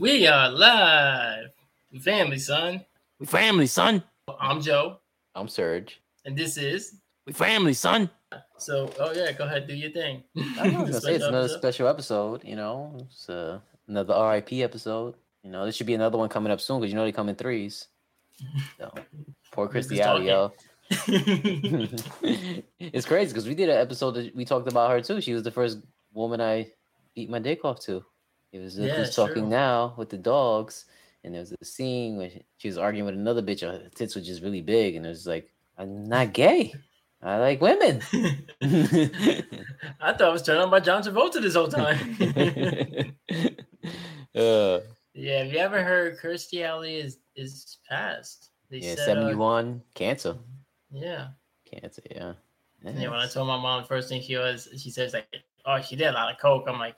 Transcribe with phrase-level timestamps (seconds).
[0.00, 1.50] We are live.
[1.92, 2.84] We family, son.
[3.18, 4.02] We family, son.
[4.40, 4.98] I'm Joe,
[5.34, 6.00] I'm Serge.
[6.24, 6.94] and this is
[7.26, 8.08] We family, son.
[8.56, 8.90] so.
[8.98, 10.22] Oh yeah, go ahead, do your thing.
[10.58, 11.58] I was gonna say it's Special another episode.
[11.58, 12.44] special episode.
[12.44, 13.58] You know, it's uh,
[13.88, 15.16] another RIP episode.
[15.42, 17.28] You know, there should be another one coming up soon because you know they come
[17.28, 17.88] in threes.
[18.78, 18.90] So,
[19.52, 20.52] poor Christy just Alley, yo.
[20.90, 21.88] talking.
[22.80, 25.20] it's crazy because we did an episode that we talked about her too.
[25.20, 25.78] She was the first
[26.14, 26.70] woman I
[27.14, 28.02] beat my dick off to.
[28.52, 30.86] It was uh, Yeah, who's talking now with the dogs,
[31.22, 33.60] and there was a scene where she was arguing with another bitch.
[33.60, 36.74] Her tits were just really big, and it was like, I'm not gay.
[37.22, 38.02] I like women.
[40.00, 41.98] I thought I was turning on by John Travolta this whole time.
[44.34, 44.80] uh,
[45.12, 48.50] yeah, have you ever heard Kirstie Alley is is passed?
[48.70, 50.36] They yeah, said, uh, 71 cancer.
[50.90, 51.28] yeah.
[51.70, 52.32] Cancer, yeah.
[52.82, 55.26] Yeah, when I told my mom the first thing she was, she says like,
[55.66, 56.96] "Oh, she did a lot of coke." I'm like,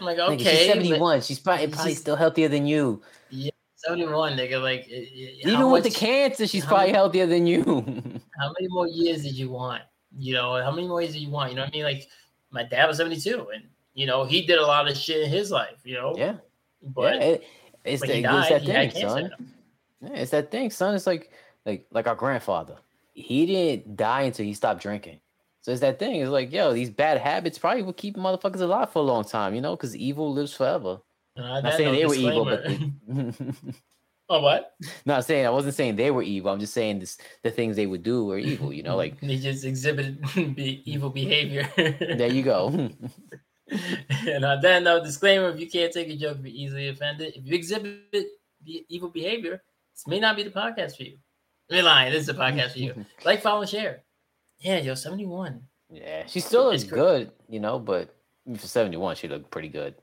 [0.00, 1.20] I'm like, Nigga, okay, she's but 71.
[1.22, 3.02] She's probably, She's probably just- still healthier than you.
[3.30, 4.62] Yeah, 71, nigga.
[4.62, 7.62] Like, Even how with the cancer, she's probably much- healthier than you.
[8.38, 9.82] how many more years did you want?
[10.18, 11.50] You know, how many more years do you want?
[11.50, 11.84] You know what I mean?
[11.84, 12.08] Like,
[12.50, 15.50] my dad was 72, and you know, he did a lot of shit in his
[15.50, 15.78] life.
[15.84, 16.36] You know, yeah.
[16.82, 17.44] but yeah, it-
[17.84, 19.30] it's, the, it's died, that thing, son.
[20.02, 20.94] Yeah, it's that thing, son.
[20.94, 21.30] It's like
[21.64, 22.76] like like our grandfather.
[23.14, 25.20] He didn't die until he stopped drinking.
[25.62, 26.20] So it's that thing.
[26.20, 29.54] It's like, yo, these bad habits probably will keep motherfuckers alive for a long time,
[29.54, 31.00] you know, because evil lives forever.
[31.36, 33.32] Uh, Not saying no they were evil, but disclaimer.
[33.32, 33.72] they,
[34.28, 34.74] oh, what?
[35.04, 36.52] not saying I wasn't saying they were evil.
[36.52, 39.36] I'm just saying this the things they would do were evil, you know, like they
[39.36, 40.22] just exhibited
[40.56, 41.68] be- evil behavior.
[41.76, 42.68] there you go.
[44.26, 47.34] and on that note, disclaimer: if you can't take a joke, if you're easily offended,
[47.36, 48.26] if you exhibit
[48.64, 49.62] be- evil behavior,
[49.94, 51.18] this may not be the podcast for you.
[51.70, 52.12] I'm lying.
[52.12, 53.06] This is a podcast for you.
[53.24, 54.02] Like, follow, and share.
[54.60, 55.62] Yeah, yo, 71.
[55.90, 58.14] yeah, she still looks good, you know, but
[58.56, 59.94] for 71, she looked pretty good.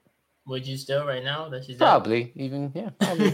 [0.48, 1.78] Would you still right now that she's?
[1.78, 2.90] Probably, even, yeah.
[3.00, 3.28] Probably.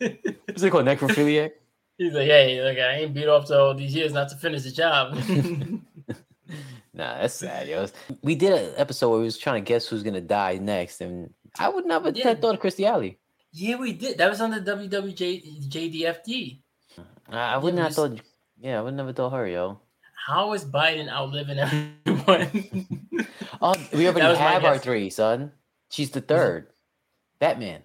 [0.48, 1.50] Is it called necrophiliac?
[1.98, 4.62] He's like, hey, look, I ain't beat off to all these years not to finish
[4.62, 5.18] the job.
[6.94, 7.86] Nah, that's sad, yo.
[8.20, 11.32] We did an episode where we was trying to guess who's gonna die next, and
[11.58, 12.28] I would never Yeah.
[12.28, 13.18] have thought of Kirstie Alley.
[13.50, 14.18] yeah, we did.
[14.18, 16.58] That was on the WWJDFD.
[17.30, 18.20] I, I would not thought.
[18.60, 19.80] Yeah, I would never thought her, yo.
[20.26, 22.86] How is Biden outliving everyone?
[23.60, 25.50] Oh, we already have our three, son.
[25.90, 26.28] She's the mm-hmm.
[26.28, 26.66] third.
[27.40, 27.82] Batman.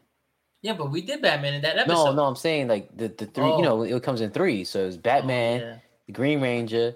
[0.62, 2.06] yeah, but we did Batman in that episode.
[2.06, 3.44] no, no, I'm saying like the, the three.
[3.44, 3.58] Oh.
[3.58, 4.64] You know, it comes in three.
[4.64, 5.76] So it's Oh, Batman, yeah.
[6.06, 6.96] the Green Ranger,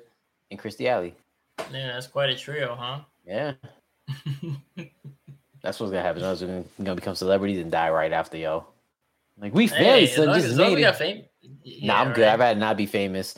[0.51, 1.15] and Kirstie Alley.
[1.71, 2.99] Yeah, that's quite a trio, huh?
[3.25, 3.53] Yeah,
[5.63, 6.23] that's what's gonna happen.
[6.23, 8.67] I was gonna, gonna become celebrities and die right after, yo.
[9.39, 10.85] Like we Hey, as son, long just as long as made we it.
[10.85, 11.25] got fame.
[11.81, 12.27] nah, I'm good.
[12.27, 13.35] I'd rather not be famous.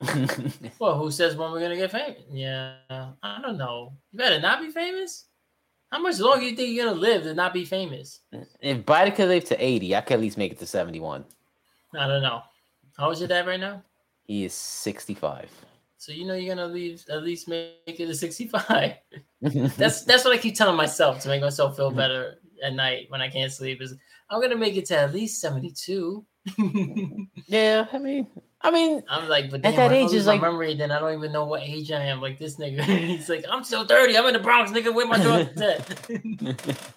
[0.78, 2.22] Well, who says when we're gonna get famous?
[2.30, 3.92] Yeah, I don't know.
[4.12, 5.26] You better not be famous.
[5.90, 8.20] How much longer do you think you're gonna live to not be famous?
[8.60, 11.24] if Biden could live to 80, I could at least make it to 71.
[11.94, 12.42] I don't know.
[12.96, 13.82] How old is your dad right now?
[14.24, 15.48] He is 65.
[15.98, 18.94] So you know you're gonna leave at least make it to 65.
[19.40, 23.20] That's that's what I keep telling myself to make myself feel better at night when
[23.20, 23.80] I can't sleep.
[23.80, 23.94] Is
[24.30, 26.24] I'm gonna make it to at least 72.
[27.46, 28.26] yeah, I mean,
[28.62, 31.30] I mean, I'm like, but At that age, my like- memory, then I don't even
[31.30, 32.20] know what age I am.
[32.20, 34.16] Like this nigga, he's like, I'm still 30.
[34.16, 34.92] I'm in the Bronx, nigga.
[34.94, 36.10] Where my daughter's at?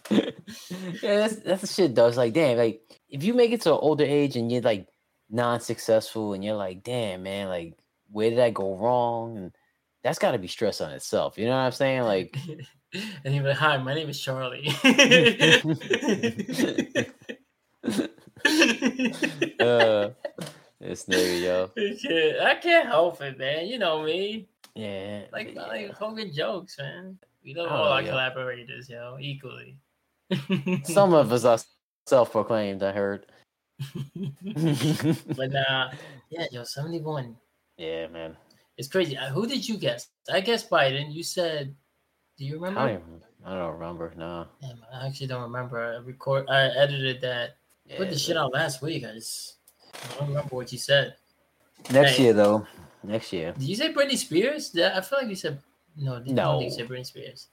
[1.03, 2.07] yeah, that's that's the shit though.
[2.07, 4.87] It's like, damn, like if you make it to an older age and you're like
[5.29, 7.75] non-successful and you're like, damn, man, like
[8.11, 9.37] where did I go wrong?
[9.37, 9.51] And
[10.03, 11.37] that's got to be stress on itself.
[11.37, 12.01] You know what I'm saying?
[12.03, 12.35] Like,
[13.23, 14.73] and he was like, "Hi, my name is Charlie."
[19.59, 20.09] uh,
[20.81, 23.67] this nigga, yo, I can't- I can't help it, man.
[23.67, 24.47] You know me.
[24.75, 25.93] yeah, Like, I like yeah.
[25.93, 27.17] Hogan jokes, man.
[27.43, 28.09] We love Oh, all our yeah.
[28.09, 29.77] collaborators, yo, equally.
[30.83, 31.57] some of us are
[32.07, 32.83] self-proclaimed.
[32.83, 33.25] I heard.
[33.83, 35.91] but nah,
[36.29, 37.35] yeah, yo, 71.
[37.77, 38.35] yeah, man.
[38.77, 39.17] It's crazy.
[39.17, 40.07] Uh, Who did you guess?
[40.31, 41.13] I guess Biden.
[41.13, 41.75] You said,
[42.37, 42.79] do you I remember?
[42.79, 44.13] don't, even, I don't remember.
[44.17, 44.47] No.
[44.61, 45.79] Damn, I actually don't remember.
[45.81, 46.49] I record.
[46.49, 47.57] I edited that.
[47.97, 49.03] Put the shit out last week.
[49.03, 49.57] I just
[50.03, 51.15] I don't remember what you said.
[51.91, 52.25] Next Hey.
[52.25, 52.67] year, though.
[53.03, 53.53] Next year.
[53.53, 54.75] Did you say Britney Spears?
[54.77, 55.59] I feel like you said
[55.97, 56.19] no.
[56.19, 56.59] did- No.
[56.59, 57.47] you said Britney Spears.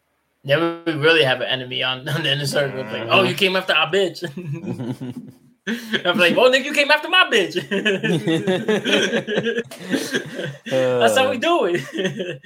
[0.44, 2.80] Then we really have an enemy on, on the inner circle.
[2.80, 4.22] It's Like, oh, you came after our bitch.
[6.06, 7.56] I'm like, well, nigga, you came after my bitch.
[10.70, 12.40] That's how we do it.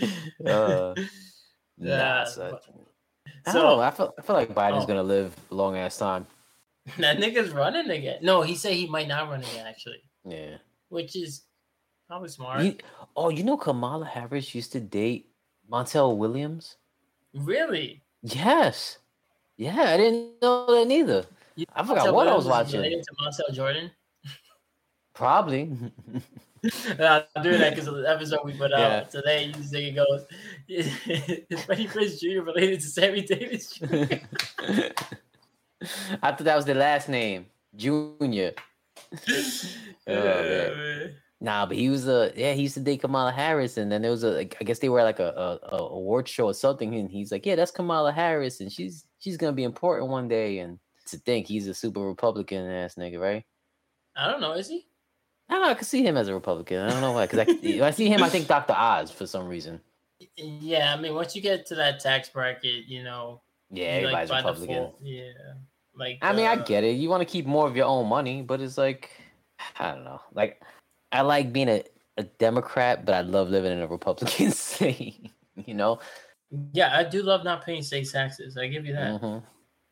[0.46, 0.94] uh,
[1.78, 2.54] Yeah, nah, son.
[3.46, 3.80] I so- don't know.
[3.80, 4.86] I feel, I feel like Biden's Oh.
[4.86, 6.26] gonna live a long ass time.
[6.98, 8.18] that nigga's running again.
[8.22, 10.56] No, he said he might not run again, actually, Yeah.
[10.88, 11.42] which is
[12.08, 12.62] probably smart.
[12.62, 12.76] You-
[13.16, 15.30] oh, you know Kamala Harris used to date
[15.70, 16.76] Montel Williams?
[17.34, 18.02] Really?
[18.22, 18.98] Yes.
[19.56, 21.24] Yeah, I didn't know that neither.
[21.74, 22.80] I forgot what I was watching.
[22.80, 23.90] Related to Marcel Jordan.
[25.14, 25.70] Probably.
[26.98, 29.00] I'm doing that because of the episode we put out Yeah.
[29.04, 29.44] today.
[29.46, 30.24] You think it goes,
[30.68, 30.92] is
[31.64, 32.42] Freddie Prinze Jr.
[32.42, 34.16] related to Sammy Davis Jr.?
[36.22, 37.46] I thought that was the last name,
[37.76, 38.52] Junior.
[40.06, 40.76] Oh, man.
[40.76, 41.14] man.
[41.40, 42.52] Nah, but he was a yeah.
[42.52, 44.88] He used to date Kamala Harris, and then there was a like, I guess they
[44.88, 48.12] were like a, a, a award show or something, and he's like, yeah, that's Kamala
[48.12, 50.58] Harris, and she's she's gonna be important one day.
[50.58, 50.78] And
[51.08, 53.44] to think he's a super Republican ass nigga, right?
[54.16, 54.52] I don't know.
[54.52, 54.86] Is he?
[55.48, 55.70] I don't know.
[55.70, 56.78] I could see him as a Republican.
[56.80, 58.74] I don't know why, because I, when I see him, I think Dr.
[58.76, 59.80] Oz for some reason.
[60.36, 64.38] Yeah, I mean, once you get to that tax bracket, you know, Yeah, everybody's by
[64.38, 64.68] Republican.
[64.68, 65.32] default, yeah,
[66.00, 66.96] like I mean, I uh, get it.
[66.96, 69.10] You want to keep more of your own money, but it's like,
[69.78, 70.20] I don't know.
[70.32, 70.60] Like,
[71.12, 71.84] I like being a,
[72.16, 75.30] a Democrat, but I love living in a Republican state.
[75.54, 76.00] you know?
[76.72, 78.56] Yeah, I do love not paying state taxes.
[78.56, 79.20] I give you that.
[79.20, 79.42] Mhm.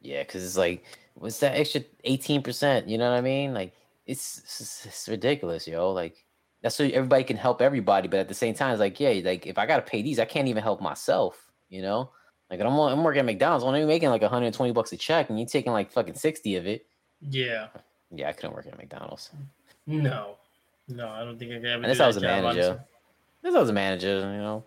[0.00, 0.84] Yeah, because it's like,
[1.14, 2.88] what's that extra eighteen percent?
[2.88, 3.52] You know what I mean?
[3.52, 3.74] Like,
[4.06, 5.92] it's, it's it's ridiculous, yo.
[5.92, 6.24] Like,
[6.62, 9.46] that's so everybody can help everybody, but at the same time, it's like, yeah, like
[9.46, 11.36] if I gotta pay these, I can't even help myself.
[11.68, 12.10] You know?
[12.50, 15.38] Like, I'm I'm working at McDonald's, I'm only making like 120 bucks a check, and
[15.38, 16.86] you're taking like fucking sixty of it.
[17.20, 17.68] Yeah,
[18.14, 19.30] Yeah, I couldn't work at McDonald's.
[19.86, 20.36] no,
[20.88, 21.82] no, I don't think I could ever.
[21.82, 22.84] Unless do I was a job, manager.
[23.42, 24.64] This I was a manager, you know.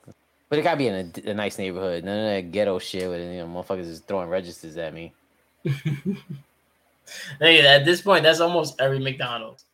[0.49, 2.03] But it gotta be in a, a nice neighborhood.
[2.03, 5.13] None of that ghetto shit with you know motherfuckers just throwing registers at me.
[7.39, 9.65] Hey, at this point, that's almost every McDonald's.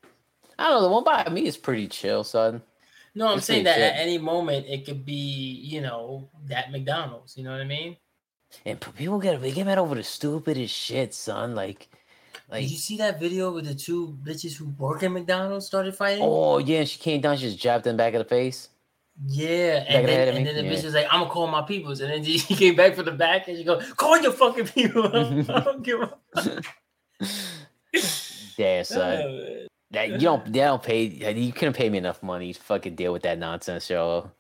[0.57, 0.87] I don't know.
[0.87, 2.61] The one by me is pretty chill, son.
[3.17, 7.35] No, I'm saying that at any moment it could be, you know, that McDonald's.
[7.35, 7.97] You know what I mean?
[8.63, 11.55] And people get they get mad over the stupidest shit, son.
[11.55, 11.89] Like,
[12.47, 15.95] like Did you see that video with the two bitches who work at McDonald's started
[15.95, 16.23] fighting?
[16.23, 18.69] oh yeah, she came down, she just jabbed them back in the face.
[19.25, 20.73] Yeah, Back and then, of and then the Yeah.
[20.73, 23.13] bitch was like, "I'm gonna call my peoples," and then she came back from the
[23.13, 25.07] back and she go, "Call your fucking people."
[25.49, 26.13] I don't give a
[28.57, 29.67] Yeah, oh, son.
[29.91, 33.13] That you don't they don't pay you couldn't pay me enough money to fucking deal
[33.13, 34.31] with that nonsense, yo.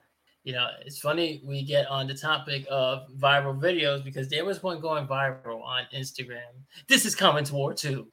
[0.43, 4.61] You know, it's funny we get on the topic of viral videos because there was
[4.63, 6.51] one going viral on Instagram.
[6.87, 8.07] This is coming to war too.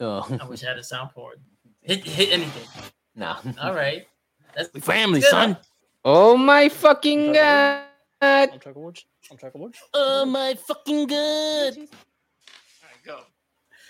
[0.00, 1.34] Oh, I wish I had a soundboard.
[1.82, 2.68] Hit hit anything.
[3.14, 3.36] nah.
[3.60, 4.06] All right.
[4.56, 5.30] That's We family, good.
[5.30, 5.56] son.
[6.04, 7.84] Oh my fucking god.
[8.20, 9.04] I'm track awards.
[9.30, 9.78] I'm track awards.
[9.94, 11.76] Oh my fucking god.
[11.78, 11.86] All
[12.82, 13.20] right, go.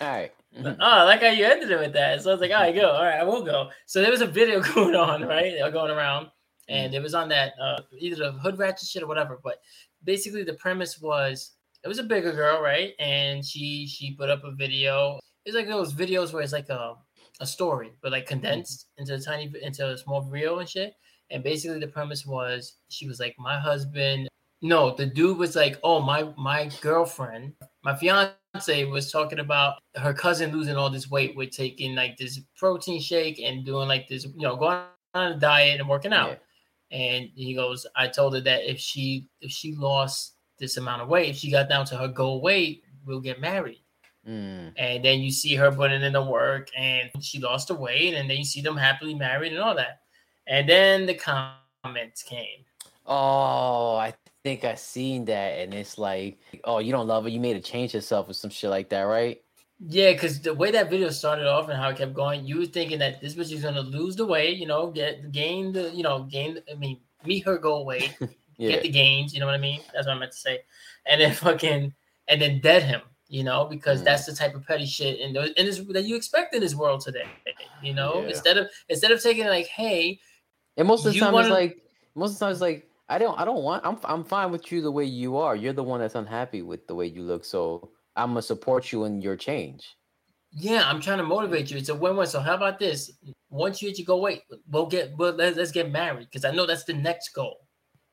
[0.03, 0.33] All right.
[0.65, 2.23] Oh, I like how you ended it with that.
[2.23, 2.91] So I was like, all right, go.
[2.91, 3.71] All right, I will go.
[3.87, 5.53] So there was a video going on, right?
[5.57, 6.27] They were going around,
[6.69, 9.39] and it was on that uh, either the hood ratchet shit or whatever.
[9.43, 9.61] But
[10.05, 11.53] basically, the premise was
[11.85, 12.95] it was a bigger girl, right?
[12.99, 15.21] And she she put up a video.
[15.45, 16.97] It's like those videos where it's like a
[17.41, 20.95] a story, but like condensed into a tiny into a small reel and shit.
[21.31, 24.29] And basically, the premise was she was like, my husband.
[24.65, 27.55] No, the dude was like, oh my my girlfriend,
[27.85, 32.41] my fiance was talking about her cousin losing all this weight with taking like this
[32.57, 34.83] protein shake and doing like this, you know, going
[35.15, 36.39] on a diet and working out.
[36.91, 41.09] And he goes, I told her that if she if she lost this amount of
[41.09, 43.83] weight, if she got down to her goal weight, we'll get married.
[44.29, 44.73] Mm.
[44.77, 48.31] And then you see her putting in the work and she lost the weight, and
[48.31, 50.03] then you see them happily married and all that.
[50.47, 52.65] And then the comments came.
[53.07, 57.29] Oh, I think I seen that, and it's like, oh, you don't love her.
[57.31, 59.41] You made her change yourself or some shit like that, right?
[59.85, 62.67] Yeah, because the way that video started off and how it kept going, you were
[62.67, 66.03] thinking that this bitch is gonna lose the weight, you know, get gain the, you
[66.05, 66.59] know, gain.
[66.71, 68.17] I mean, meet her goal weight,
[68.59, 68.69] Yeah.
[68.71, 69.35] get the gains.
[69.35, 69.81] You know what I mean?
[69.93, 70.61] That's what I meant to say.
[71.07, 71.93] And then fucking,
[72.29, 73.01] and then dead him.
[73.29, 74.05] You know, because Mm.
[74.05, 76.75] that's the type of petty shit and those and this, that you expect in this
[76.77, 77.25] world today.
[77.83, 78.29] You know, Yeah.
[78.29, 80.21] instead of instead of taking like, hey,
[80.77, 81.83] And most of the time, wanna- it's like
[82.15, 83.85] most of the time, it's like I don't, I don't want.
[83.85, 85.55] I'm, I'm fine with you the way you are.
[85.55, 89.05] You're the one that's unhappy with the way you look, so I'm gonna support you
[89.05, 89.87] in your change.
[90.51, 91.77] Yeah, I'm trying to motivate you.
[91.77, 92.27] It's a win-win.
[92.27, 93.13] So how about this?
[93.51, 96.53] Once you hit your goal, wait, we'll get, well, let's, let's get married because I
[96.53, 97.69] know that's the next goal.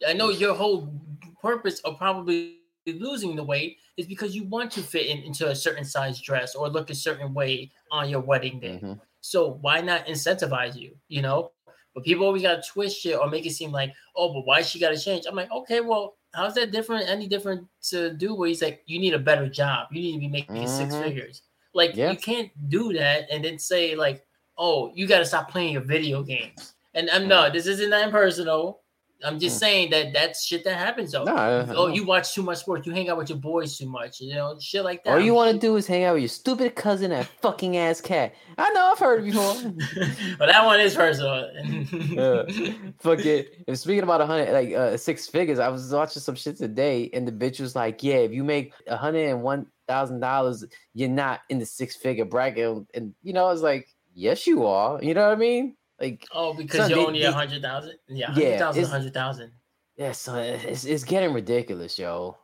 [0.06, 0.94] I know your whole
[1.41, 5.56] purpose of probably losing the weight is because you want to fit in, into a
[5.56, 8.79] certain size dress or look a certain way on your wedding day.
[8.84, 9.00] Mhm.
[9.22, 10.98] So why not incentivize you?
[11.08, 11.51] You know,
[12.00, 14.62] but people always got to twist shit or make it seem like, oh, but why
[14.62, 15.25] she got to change?
[15.27, 17.10] I'm like, okay, well, how's that different?
[17.10, 18.36] Any different to do?
[18.36, 19.88] Where he's like, you need a better job.
[19.91, 21.03] You need to be making six Mhm.
[21.03, 21.41] figures.
[21.74, 24.25] Like you can't do that and then say like,
[24.58, 26.74] oh, you got to stop playing your video games.
[26.94, 28.82] And I'm no, this isn't that personal.
[29.24, 29.60] I'm just Mm.
[29.60, 31.26] saying that that's shit that happens though.
[31.26, 32.88] I- I oh, you watch too much sports.
[32.88, 34.22] You hang out with your boys too much.
[34.22, 35.12] You know, shit like that.
[35.14, 38.00] All you want to do is hang out with your stupid cousin, that fucking ass
[38.02, 38.34] cat.
[38.58, 39.56] I know, I've heard it before.
[40.40, 41.50] but that one is personal.
[43.00, 43.64] Fuck it.
[43.68, 47.10] If speaking about a hundred, like uh, six figures, I was watching some shit today,
[47.14, 50.64] and the bitch was like, "Yeah, if you make a hundred and one thousand dollars,
[50.94, 52.68] you're not in the six figure bracket.
[52.70, 55.02] And, and, you know, it's like, yes, you are.
[55.04, 55.76] You know what I mean?
[56.00, 57.96] Like, oh, because son, you're only a hundred thousand.
[58.08, 59.51] Yeah, Yeah, hundred thousand, it's- hundred thousand.
[59.98, 62.38] yeah, so it's it's getting ridiculous, yo.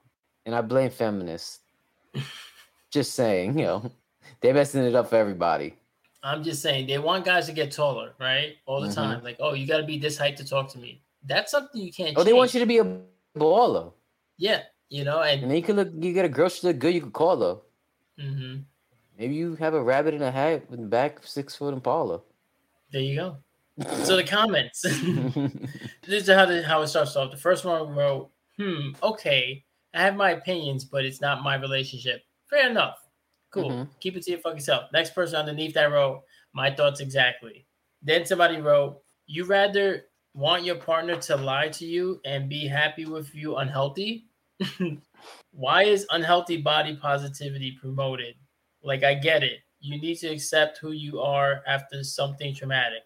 [0.45, 1.59] And I blame feminists.
[2.91, 3.91] Just saying, you know,
[4.41, 5.75] they're messing it up for everybody.
[6.23, 8.55] I'm just saying they want guys to get taller, right?
[8.65, 8.95] All the Mhm.
[8.95, 9.23] time.
[9.23, 11.03] Like, oh, you got to be this height to talk to me.
[11.23, 12.17] That's something you can't.
[12.17, 12.99] Oh, they want you to be a
[13.37, 13.93] baller.
[14.37, 16.79] Yeah, you know, and And then you could look, you get a girl, she look
[16.79, 17.61] good, you could call her.
[18.19, 18.63] mhm,
[19.19, 22.21] Maybe you have a rabbit in a hat with the back, six foot Impala.
[22.91, 23.37] there you go.
[24.03, 24.81] So the comments.
[26.03, 27.31] this is how the, how it starts off.
[27.31, 32.21] The first one wrote, "Hmm, okay, I have my opinions, but it's not my relationship.
[32.49, 32.97] Fair enough.
[33.51, 33.71] Cool.
[33.71, 33.89] Mhm.
[33.99, 37.67] Keep it to your fucking self." Next person underneath that wrote, "My thoughts exactly."
[38.01, 43.05] Then somebody wrote, "You rather want your partner to lie to you and be happy
[43.05, 44.29] with you unhealthy?
[45.51, 48.35] Why is unhealthy body positivity promoted?
[48.83, 49.59] Like I get it.
[49.79, 53.03] You need to accept who you are after something traumatic."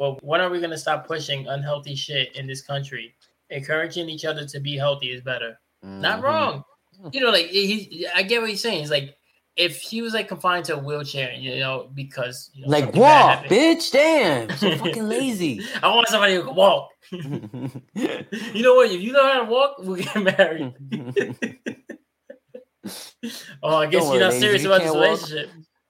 [0.00, 3.14] But when are we going to stop pushing unhealthy shit in this country?
[3.50, 5.60] Encouraging each other to be healthy is better.
[5.82, 6.22] Not Mhm.
[6.22, 6.64] wrong.
[7.12, 8.78] You know, like he, I get what he's saying.
[8.80, 9.14] He's like,
[9.56, 13.00] if he was like confined to a wheelchair, you know, because you know, Like something
[13.02, 13.92] walk, bitch.
[13.92, 15.60] Damn, so fucking lazy.
[15.82, 16.88] I want somebody who can walk.
[17.12, 18.90] You know what?
[18.90, 20.72] If you know how to walk, we'll get married.
[23.62, 25.20] oh, I guess Don't you're not worry, ladies, serious about this can't walk.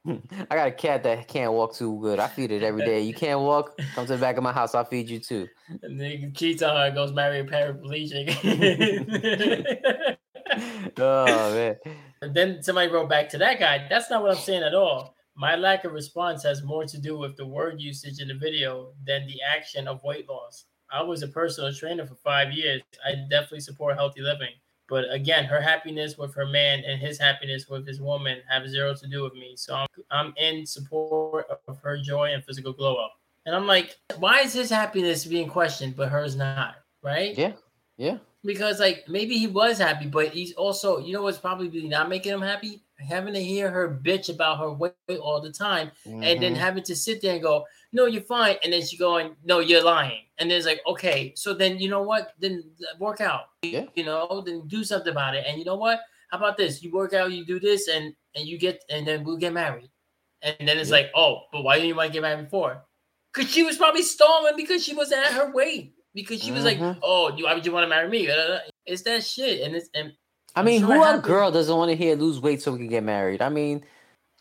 [0.07, 2.19] I got a cat that can't walk too good.
[2.19, 3.03] I feed it every day.
[3.03, 3.79] You can't walk?
[3.95, 4.75] Come to the back of my house.
[4.75, 5.47] I'll feed you too.
[5.83, 8.37] And then he cheats on her and goes marry a paraplegic.
[10.97, 11.77] Oh man.
[12.23, 15.15] And then somebody wrote back to that guy, that's not what I'm saying at all.
[15.37, 18.93] My lack of response has more to do with the word usage in the video
[19.07, 20.67] than the action of weight loss.
[20.93, 22.83] I was a personal trainer for five years.
[23.07, 24.51] I definitely support healthy living.
[24.91, 28.93] But again, her happiness with her man and his happiness with his woman have zero
[28.95, 29.55] to do with me.
[29.57, 33.13] So I'm, I'm in support of her joy and physical glow up.
[33.47, 36.75] And I'm like, why is his happiness being questioned, but hers not?
[37.03, 37.39] Right?
[37.39, 37.53] Yeah.
[37.97, 38.19] Yeah.
[38.45, 42.33] because like maybe he was happy, but he's also, you know, what's probably not making
[42.33, 42.83] him happy?
[42.99, 46.57] Having to hear her bitch about her weight all the time, and then Mhm.
[46.57, 49.83] having to sit there and go, "No, you're fine," and then she going, "No, you're
[49.85, 52.33] lying," and then it's like, okay, so then you know what?
[52.41, 52.65] Then
[52.99, 53.85] work out, Yeah.
[53.95, 56.01] you know, then do something about it, and you know what?
[56.31, 56.83] How about this?
[56.83, 59.91] You work out, you do this, and and you get, and then we'll get married,
[60.43, 60.97] and then it's Yeah.
[60.97, 62.85] like, oh, but why didn't you want to get married before?
[63.33, 65.95] Because she was probably stalling because she wasn't at her weight.
[66.13, 66.99] Because she was like, Mhm.
[67.05, 69.89] "Oh, you why would you want to marry me?" Uh, It's that shit, and it's
[69.95, 70.13] and
[70.57, 72.89] I mean, sure who a girl doesn't want to hear lose weight so we can
[72.89, 73.41] get married?
[73.41, 73.85] I mean,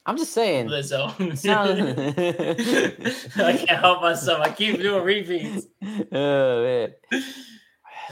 [0.05, 0.67] I'm just saying.
[0.67, 1.09] Lizzo.
[3.43, 4.41] I can't help myself.
[4.41, 5.67] I keep doing repeats.
[6.11, 6.93] oh man.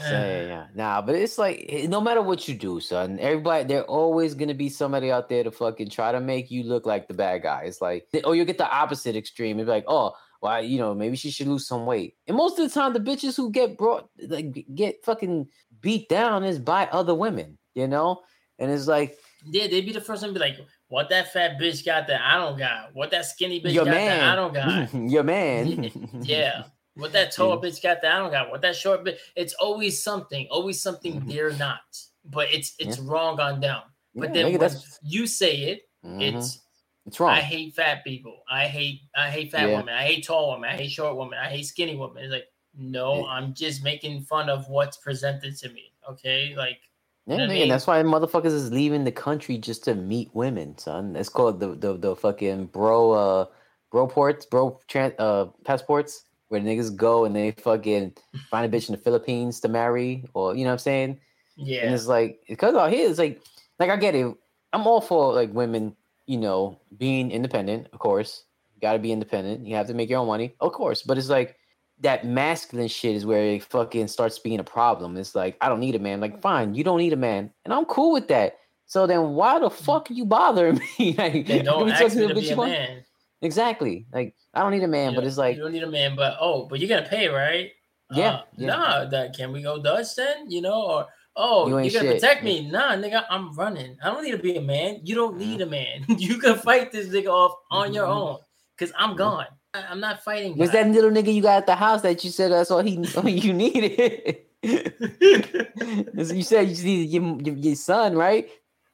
[0.00, 0.66] Saying, yeah.
[0.76, 4.54] Nah, but it's like eh, no matter what you do, son, everybody there always gonna
[4.54, 7.62] be somebody out there to fucking try to make you look like the bad guy.
[7.62, 9.58] It's like, oh, you'll get the opposite extreme.
[9.58, 12.14] It's like, oh, well, you know, maybe she should lose some weight.
[12.28, 15.48] And most of the time, the bitches who get brought, like, get fucking
[15.80, 18.20] beat down is by other women, you know.
[18.58, 21.58] And it's like, Yeah, they'd be the first one to be like, "What that fat
[21.60, 22.94] bitch got that I don't got?
[22.94, 24.94] What that skinny bitch your got man, that I don't got?
[25.10, 25.90] your man,
[26.22, 26.64] yeah,
[26.96, 28.50] what that tall bitch got that I don't got?
[28.50, 29.18] What that short bitch?
[29.36, 31.28] It's always something, always something Mhm.
[31.28, 31.80] they're not,
[32.24, 33.82] but it's it's wrong on them.
[34.16, 34.70] But Yeah, then when
[35.02, 36.60] you say it, mhm, it's
[37.06, 37.32] it's wrong.
[37.32, 38.42] I hate fat people.
[38.50, 39.76] I hate I hate fat Yeah.
[39.78, 39.94] women.
[39.94, 40.70] I hate tall women.
[40.70, 41.38] I hate short women.
[41.38, 42.24] I hate skinny women.
[42.24, 43.22] It's like no, Yeah.
[43.24, 45.92] I'm just making fun of what's presented to me.
[46.10, 46.80] Okay, like
[47.28, 47.68] Yeah, know I mean?
[47.68, 51.14] that's why motherfuckers is leaving the country just to meet women, son.
[51.14, 53.46] It's called the the, the fucking bro uh
[53.92, 58.14] bro ports, bro tran uh passports, where niggas go and they fucking
[58.50, 61.20] find a bitch in the Philippines to marry, or you know what I'm saying?
[61.56, 61.84] Yeah.
[61.84, 63.42] And it's like because out here it's like
[63.78, 64.34] like I get it.
[64.72, 65.94] I'm all for like women,
[66.26, 68.44] you know, being independent, of course.
[68.74, 69.66] You gotta be independent.
[69.66, 71.02] You have to make your own money, of course.
[71.02, 71.56] But it's like
[72.00, 75.16] that masculine shit is where it fucking starts being a problem.
[75.16, 76.20] It's like I don't need a man.
[76.20, 78.58] Like, fine, you don't need a man, and I'm cool with that.
[78.86, 81.14] So then, why the fuck are you bothering me?
[81.18, 82.70] like, don't ask me to be a want?
[82.72, 83.04] man.
[83.42, 84.06] Exactly.
[84.12, 86.16] Like, I don't need a man, You but it's like, you don't need a man,
[86.16, 87.70] but oh, but you're gonna pay, right?
[88.10, 88.66] Yeah, Uh, yeah.
[88.68, 90.50] Nah, that can we go Dutch then?
[90.50, 92.14] You know, or oh, You you gonna shit.
[92.20, 92.68] protect me?
[92.70, 93.96] Nah, nigga, I'm running.
[94.02, 95.00] I don't need to be a man.
[95.04, 96.04] You don't need a man.
[96.18, 98.16] you can fight this nigga off on your Mhm.
[98.16, 98.38] own,
[98.78, 99.46] cause I'm gone.
[99.90, 100.56] I'm not fighting.
[100.56, 103.04] was that little nigga you got at the house that you said that's all he
[103.16, 104.38] all you needed?
[104.62, 108.50] You said you just needed your, your, your son, right?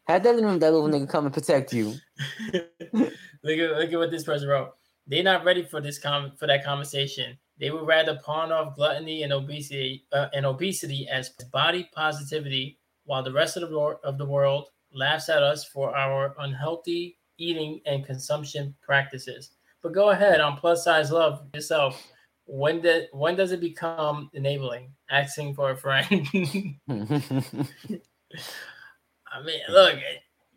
[0.06, 1.94] Had that little, that little nigga come and protect you.
[2.52, 3.10] look at
[3.42, 4.72] look at what this person wrote.
[5.06, 7.38] They're not ready for this com for that conversation.
[7.58, 13.22] They would rather pawn off gluttony and obesity uh, and obesity as body positivity, while
[13.22, 17.80] the rest of the wor- of the world laughs at us for our unhealthy eating
[17.86, 19.52] and consumption practices.
[19.84, 22.10] But go ahead on plus size love yourself.
[22.46, 24.92] When did when does it become enabling?
[25.10, 26.06] Asking for a friend.
[26.88, 26.94] I
[29.44, 29.96] mean, look,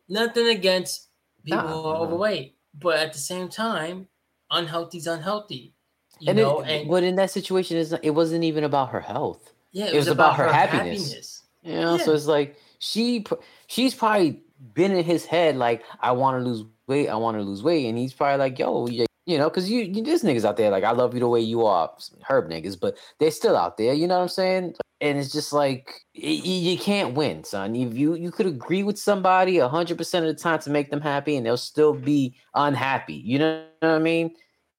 [0.07, 1.09] nothing against
[1.43, 4.07] people Nah, who are overweight, but at the same time,
[4.49, 5.73] unhealthy's unhealthy.
[6.21, 9.01] You and know, it, and but in that situation, is it wasn't even about her
[9.01, 9.51] health.
[9.73, 11.43] yeah, it was about her happiness.
[11.63, 13.25] You know, so it's like she
[13.67, 14.41] she's probably
[14.73, 17.87] been in his head like I want to lose weight, I want to lose weight,
[17.87, 20.71] and he's probably like, yo, yeah, you know, because you, you there's niggas out there
[20.71, 21.91] like I love you the way you are,
[22.27, 23.93] herb niggas, but they're still out there.
[23.93, 24.73] You know what I'm saying?
[25.01, 27.75] And it's just like y- you can't win, son.
[27.75, 31.01] If you you could agree with somebody hundred percent of the time to make them
[31.01, 33.15] happy, and they'll still be unhappy.
[33.15, 34.33] You know what I mean?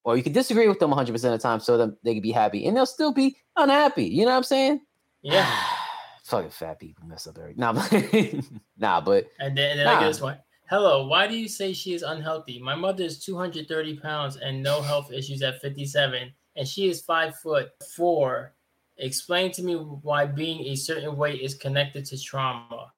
[0.04, 2.32] Or you could disagree with them 100% of the time so that they could be
[2.32, 4.04] happy and they'll still be unhappy.
[4.06, 4.80] You know what I'm saying?
[5.20, 5.46] Yeah.
[6.24, 7.60] Fucking fat people mess up everything.
[7.60, 7.92] Nah, but,
[8.78, 10.00] nah, but And then, and then I Nah.
[10.00, 10.38] get this one.
[10.68, 12.58] Hello, why do you say she is unhealthy?
[12.58, 17.36] My mother is 230 pounds and no health issues at 57, and she is five
[17.36, 18.52] foot four.
[18.98, 22.92] Explain to me why being a certain weight is connected to trauma.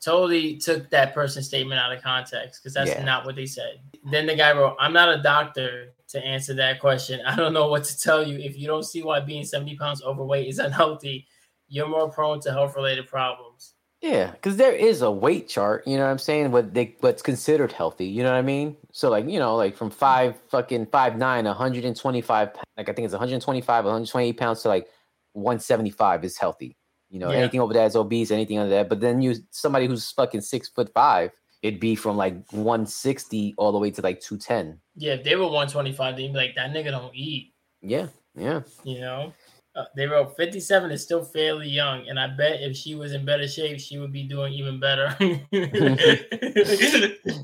[0.00, 3.04] Totally took that person's statement out of context because that's Yeah.
[3.04, 3.80] not what they said.
[4.10, 7.20] Then the guy wrote, I'm not a doctor to answer that question.
[7.26, 8.38] I don't know what to tell you.
[8.38, 11.26] If you don't see why being 70 pounds overweight is unhealthy,
[11.68, 13.74] you're more prone to health related problems.
[14.02, 16.50] Yeah, because there is a weight chart, you know what I'm saying?
[16.50, 18.76] What they what's considered healthy, you know what I mean?
[18.90, 19.98] So like, you know, like from mm-hmm.
[19.98, 24.88] five fucking five nine, 125, like I think it's 125, 128 pounds to like
[25.34, 26.76] 175 is healthy.
[27.10, 27.38] You know, Yeah.
[27.38, 28.88] anything over that is obese, anything under that.
[28.88, 31.30] But then you somebody who's fucking six foot five,
[31.62, 34.80] it'd be from like 160 all the way to like 210.
[34.96, 38.62] Yeah, if they were 125, they'd be like, that nigga don't eat, Yeah, yeah.
[38.82, 39.32] you know?
[39.74, 43.24] Uh, they wrote 57 is still fairly young, and I bet if she was in
[43.24, 45.16] better shape, she would be doing even better.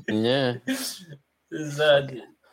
[0.07, 0.55] Yeah.
[1.79, 2.01] Uh,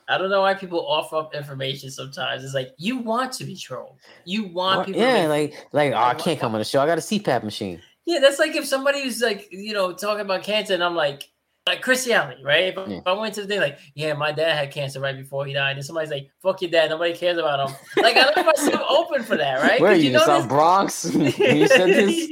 [0.08, 2.44] I don't know why people offer up information sometimes.
[2.44, 3.96] It's like you want to be trolled.
[4.24, 5.00] You want Or- people.
[5.02, 6.80] yeah, to like like oh, I can't come on the show.
[6.80, 7.82] I got a CPAP machine.
[8.06, 11.24] yeah, that's like if somebody's like, you know, talking about cancer, and I'm like,
[11.66, 12.64] like Chris Alley, right?
[12.66, 12.98] If, Yeah.
[12.98, 15.52] if I went to the thing, like, yeah, my dad had cancer right before he
[15.52, 17.76] died, and somebody's like, fuck your dad, nobody cares about him.
[18.02, 19.80] Like, I leave myself open for that, right?
[19.80, 21.04] Where are you, in South this- Bronx?
[21.14, 22.28] you said this.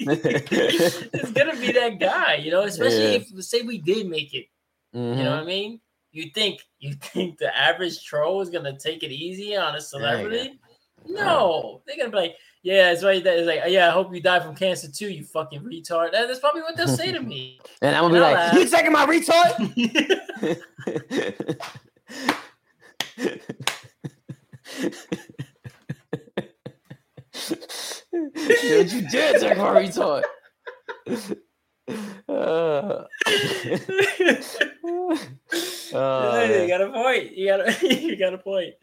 [1.13, 3.21] it's gonna be that guy, you know, especially Yeah.
[3.37, 4.47] if say we did make it.
[4.95, 5.19] Mhm.
[5.19, 5.81] You know what I mean?
[6.13, 10.61] You think you think the average troll is gonna take it easy on a celebrity?
[11.07, 13.37] No, they're gonna be like, yeah, it's right there.
[13.37, 16.11] It's like, yeah, I hope you die from cancer too, you fucking retard.
[16.13, 17.61] That- That's probably what they'll say to me.
[17.83, 19.53] And I'm gonna be And I'll like, you taking my retard?
[28.13, 30.23] Don't you dare take my retard.
[32.27, 33.05] Uh,
[35.93, 37.37] Yeah, you got a point.
[37.37, 38.75] You got a you got a point.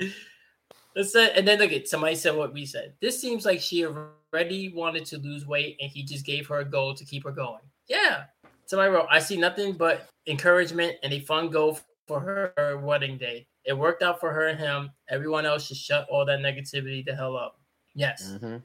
[0.96, 2.94] Let's say, and then look at somebody said what we said.
[3.02, 6.66] This seems like she already wanted to lose weight, and he just gave her a
[6.66, 7.62] goal to keep her going.
[7.88, 8.26] Yeah.
[8.66, 13.48] Somebody wrote, "I see nothing but encouragement and a fun goal for her wedding day.
[13.64, 14.92] It worked out for her and him.
[15.10, 17.60] Everyone else should shut all that negativity the hell up."
[17.94, 18.38] Yes.
[18.42, 18.62] Mhm.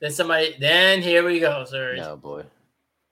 [0.00, 0.56] Then somebody.
[0.58, 1.96] Then here we go, sir.
[1.96, 2.44] No boy.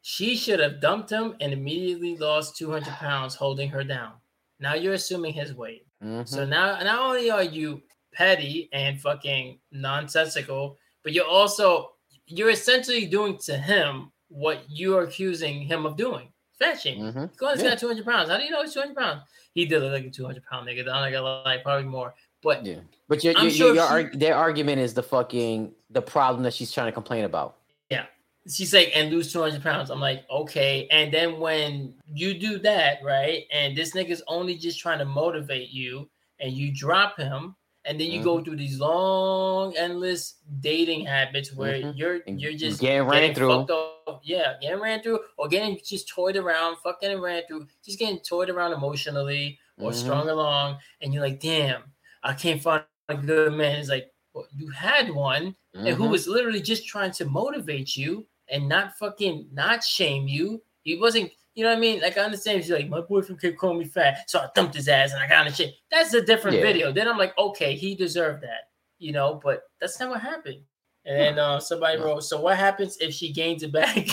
[0.03, 4.15] She should have dumped him and immediately lost 200 pounds holding her down.
[4.59, 5.87] Now you're assuming his weight.
[6.03, 6.27] Mhm.
[6.27, 7.83] So now not only are you
[8.23, 11.93] petty and fucking nonsensical, but you're also
[12.27, 16.29] you're essentially doing to him what you are accusing him of doing.
[16.59, 17.13] Fat shaming.
[17.13, 17.37] Mhm.
[17.39, 17.71] Go on, Yeah.
[17.71, 18.29] got 200 pounds.
[18.29, 19.23] How do you know he's 200 pounds?
[19.55, 20.85] He did look like a 200 pound nigga.
[20.85, 22.15] Not gonna lie, probably more.
[22.43, 22.81] But Yeah.
[23.09, 26.53] But your, your, sure your, your she- their argument is the fucking the problem that
[26.53, 27.57] she's trying to complain about.
[27.89, 28.05] Yeah,
[28.53, 29.89] she's like, and lose 200 pounds.
[29.91, 30.87] I'm like, okay.
[30.91, 33.45] And then when you do that, right?
[33.51, 37.57] And this nigga's only just trying to motivate you and you drop him,
[37.89, 41.97] and then you go through these long, endless dating habits where Mhm.
[41.97, 43.49] you're you're just getting ran through.
[43.67, 44.21] fucked up.
[44.25, 48.51] Yeah, getting ran through, or getting just toyed around, fucking ran through, just getting toyed
[48.51, 49.95] around emotionally or Mhm.
[49.95, 51.83] strung along, and you're like, damn,
[52.23, 53.79] I can't find a good man.
[53.81, 56.11] It's like, well, you had one, and who Mhm.
[56.11, 60.63] was literally just trying to motivate you and not fucking not shame you.
[60.83, 62.01] He wasn't, you know what I mean?
[62.01, 64.87] Like I understand she's like, my boyfriend kept calling me fat, so I thumped his
[64.87, 65.75] ass and I got in shit.
[65.91, 66.63] That's a different Yeah.
[66.63, 66.93] video.
[66.93, 70.61] Then I'm like, okay, he deserved that, you know, but that's not what happened.
[71.05, 73.97] And then uh, somebody wrote, so what happens if she gains it back?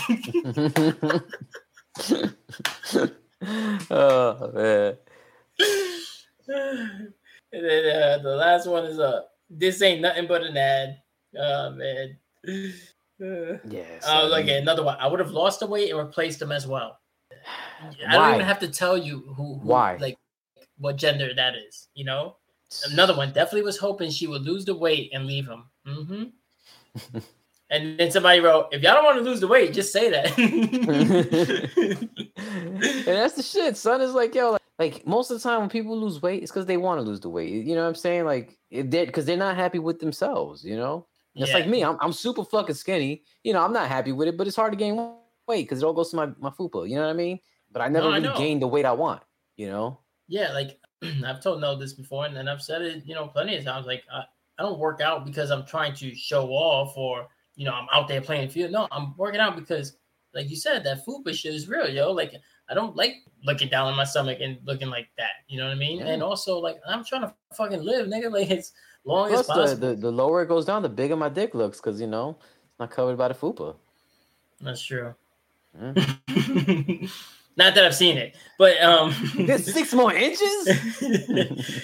[3.92, 4.98] oh man.
[7.52, 10.98] and then uh, the last one is uh, this ain't nothing but an ad.
[11.38, 12.18] Oh man.
[13.24, 14.04] Uh, Yes.
[14.06, 14.98] Oh, look at another one.
[15.00, 17.00] I would have lost the weight and replaced them as well.
[18.08, 19.98] I don't even have to tell you who, who Why?
[20.00, 20.18] like
[20.78, 21.88] what gender that is.
[21.94, 22.38] You know,
[22.92, 25.66] another one definitely was hoping she would lose the weight and leave him.
[25.86, 26.24] hmm
[27.70, 30.38] and then somebody wrote, "If y'all don't want to lose the weight, just say that."
[32.38, 34.02] and that's the shit, son.
[34.02, 36.66] Is like, yo, like, like, most of the time when people lose weight, it's because
[36.68, 37.66] they want to lose the weight.
[37.66, 38.26] You know what I'm saying?
[38.26, 40.64] Like, it did because they're not happy with themselves.
[40.64, 41.58] You know, it's Yeah.
[41.58, 41.84] like me.
[41.84, 43.24] I'm I'm super fucking skinny.
[43.44, 44.96] You know, I'm not happy with it, but it's hard to gain
[45.48, 46.88] weight because it all goes to my my fupa.
[46.88, 47.40] You know what I mean?
[47.76, 48.38] But I never No, really know.
[48.38, 49.22] gained the weight I want.
[49.58, 50.00] You know?
[50.30, 50.80] yeah, like
[51.26, 53.86] I've told No this before, and, and I've said it, you know, plenty of times.
[53.86, 54.22] Like I,
[54.58, 58.08] I don't work out because I'm trying to show off or you know I'm out
[58.08, 58.72] there playing field.
[58.72, 59.98] No, I'm working out because,
[60.34, 62.14] like you said, that fupa shit is real, yo.
[62.14, 62.34] Like
[62.70, 65.44] I don't like looking down on my stomach and looking like that.
[65.50, 66.00] You know what I mean?
[66.00, 66.08] Yeah.
[66.08, 68.32] And also, like I'm trying to fucking live, nigga.
[68.32, 68.72] Like as
[69.04, 69.88] long as Plus, the, possible.
[69.90, 72.38] the the lower it goes down, the bigger my dick looks because you know
[72.70, 73.76] it's not covered by the fupa.
[74.62, 75.14] That's true.
[75.78, 77.12] Mm.
[77.58, 80.70] Not that I've seen it, but um, There's six more inches.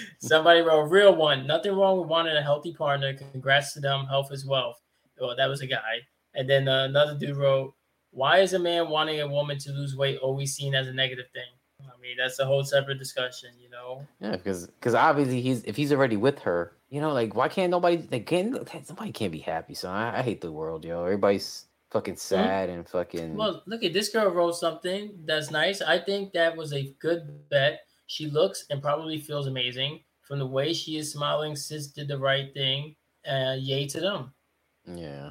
[0.18, 1.46] Somebody wrote real one.
[1.46, 3.14] Nothing wrong with wanting a healthy partner.
[3.14, 4.04] Congrats to them.
[4.06, 4.80] Health is wealth.
[5.18, 6.00] Well, that was a guy.
[6.34, 7.74] And then uh, another dude wrote,
[8.10, 11.26] "Why is a man wanting a woman to lose weight always seen as a negative
[11.32, 11.42] thing?"
[11.82, 14.06] I mean, that's a whole separate discussion, you know.
[14.20, 17.70] Yeah, because because obviously he's if he's already with her, you know, like why can't
[17.70, 19.74] nobody like can't somebody can't be happy?
[19.74, 21.02] So I, I hate the world, yo.
[21.02, 23.36] Everybody's fucking sad and fucking.
[23.36, 25.82] Well, look at this girl wrote something that's nice.
[25.82, 27.80] I think that was a good bet.
[28.06, 31.54] She looks and probably feels amazing from the way she is smiling.
[31.54, 32.96] Sis did the right thing.
[33.28, 34.32] Uh, yay to them.
[34.84, 35.30] yeah,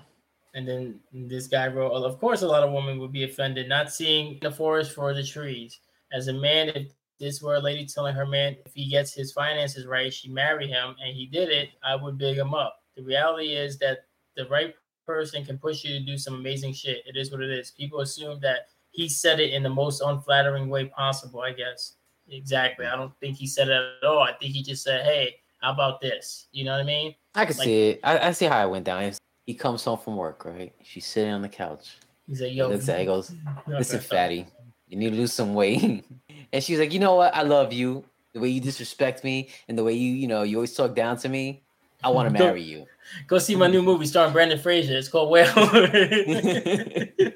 [0.53, 3.91] And then this guy wrote, "Of course, a lot of women would be offended not
[3.91, 5.79] seeing the forest for the trees.
[6.13, 9.33] As a man, if this were a lady telling her man if he gets his
[9.33, 12.77] finances right, she marry him, and he did it, I would big him up.
[12.95, 14.05] The reality is that
[14.37, 14.73] the right
[15.05, 17.03] person can push you to do some amazing shit.
[17.05, 17.71] It is what it is.
[17.71, 21.41] People assume that he said it in the most unflattering way possible.
[21.41, 21.95] I guess
[22.29, 22.85] exactly.
[22.85, 24.19] I don't think he said it at all.
[24.19, 27.15] I think he just said, "Hey, how about this?" You know what I mean?
[27.35, 27.99] I can Like- see it.
[28.03, 29.11] I, I see how it went down.
[29.45, 30.73] He comes home from work, right?
[30.83, 31.97] She's sitting on the couch.
[32.27, 33.33] He's like, He "Yo, looks at, he goes.
[33.67, 34.45] "Listen, fatty,
[34.87, 36.05] you need to lose some weight."
[36.53, 37.35] and she's like, "You know what?
[37.35, 38.03] I love you.
[38.33, 41.17] The way you disrespect me and the way you, you know, you always talk down
[41.17, 41.63] to me.
[42.03, 42.85] I want to marry you."
[43.27, 44.97] Go see my new movie starring Brendan Fraser.
[44.97, 45.47] It's called Whale.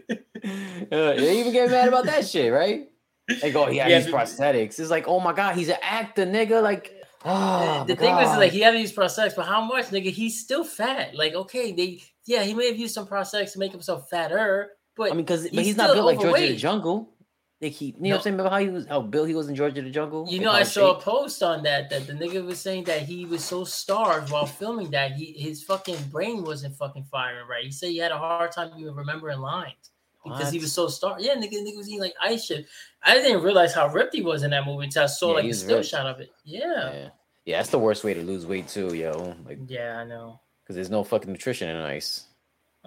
[0.91, 2.87] Uh, they even get mad about that shit, right?
[3.41, 4.79] They go, he had Yeah, these but- prosthetics.
[4.79, 6.61] It's like, oh my god, he's an actor, nigga.
[6.61, 10.11] Like, oh, the thing was, is, like, he had these prosthetics, but how much, nigga?
[10.11, 11.15] He's still fat.
[11.15, 15.11] Like, okay, they, yeah, he may have used some prosthetics to make himself fatter, but
[15.11, 16.55] I mean, because he's he's not built like George of the.
[16.55, 17.09] Jungle.
[17.61, 18.09] Like he, you know No.
[18.09, 18.33] what I'm saying?
[18.37, 20.27] Remember how he was, how Bill he was in George of the Jungle?
[20.29, 23.25] you know, I saw a post on that that the nigga was saying that he
[23.25, 27.63] was so starved while filming that he his fucking brain wasn't fucking firing right.
[27.63, 29.91] He said he had a hard time even remembering lines
[30.23, 31.21] because he was so starved.
[31.21, 32.65] Yeah, nigga, nigga was eating like ice shit.
[33.03, 35.45] I didn't realize how ripped he was in that movie until I saw Yeah, like
[35.45, 35.87] a still ripped.
[35.89, 36.31] shot of it.
[36.43, 36.59] Yeah.
[36.93, 37.09] Yeah,
[37.45, 39.33] yeah, that's the worst way to lose weight too, yo.
[39.45, 40.41] Like, Yeah, I know.
[40.63, 42.25] because there's no fucking nutrition in ice.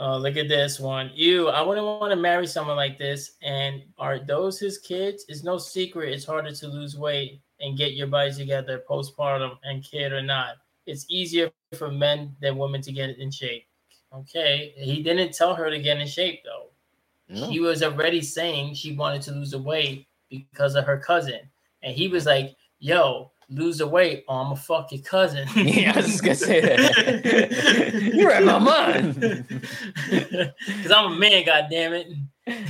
[0.01, 1.11] Oh, look at this one.
[1.13, 3.33] You, I wouldn't want to marry someone like this.
[3.43, 5.25] And are those his kids?
[5.29, 6.13] It's no secret.
[6.13, 10.57] It's harder to lose weight and get your body together, postpartum and kid or not.
[10.87, 13.65] It's easier for men than women to get in shape.
[14.15, 14.73] Okay.
[14.77, 16.71] He didn't tell her to get in shape though.
[17.29, 17.51] No.
[17.51, 21.41] He was already saying she wanted to lose the weight because of her cousin.
[21.83, 25.49] And he was like, yo, lose the weight or I'm gonna fuck your cousin.
[25.57, 28.13] yeah, I was just gonna say that.
[28.15, 29.45] You're at my mind.
[30.09, 32.09] Because I'm a man, God damn it.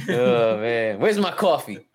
[0.09, 1.87] oh man, where's my coffee?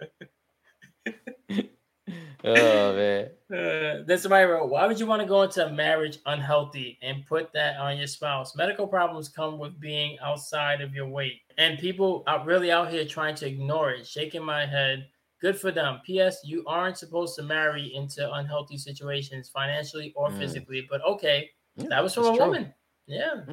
[2.43, 3.29] oh man.
[3.53, 7.25] Uh, then somebody wrote, Why would you want to go into a marriage unhealthy and
[7.27, 8.55] put that on your spouse?
[8.55, 11.41] Medical problems come with being outside of your weight.
[11.57, 15.07] And people are really out here trying to ignore it, shaking my head.
[15.43, 15.99] Good for them.
[16.06, 16.38] P.S.
[16.45, 20.39] You aren't supposed to marry into unhealthy situations financially or Mm.
[20.39, 21.49] physically, but okay.
[21.75, 22.45] Yeah, That was from a true.
[22.45, 22.73] woman.
[23.08, 23.43] Yeah.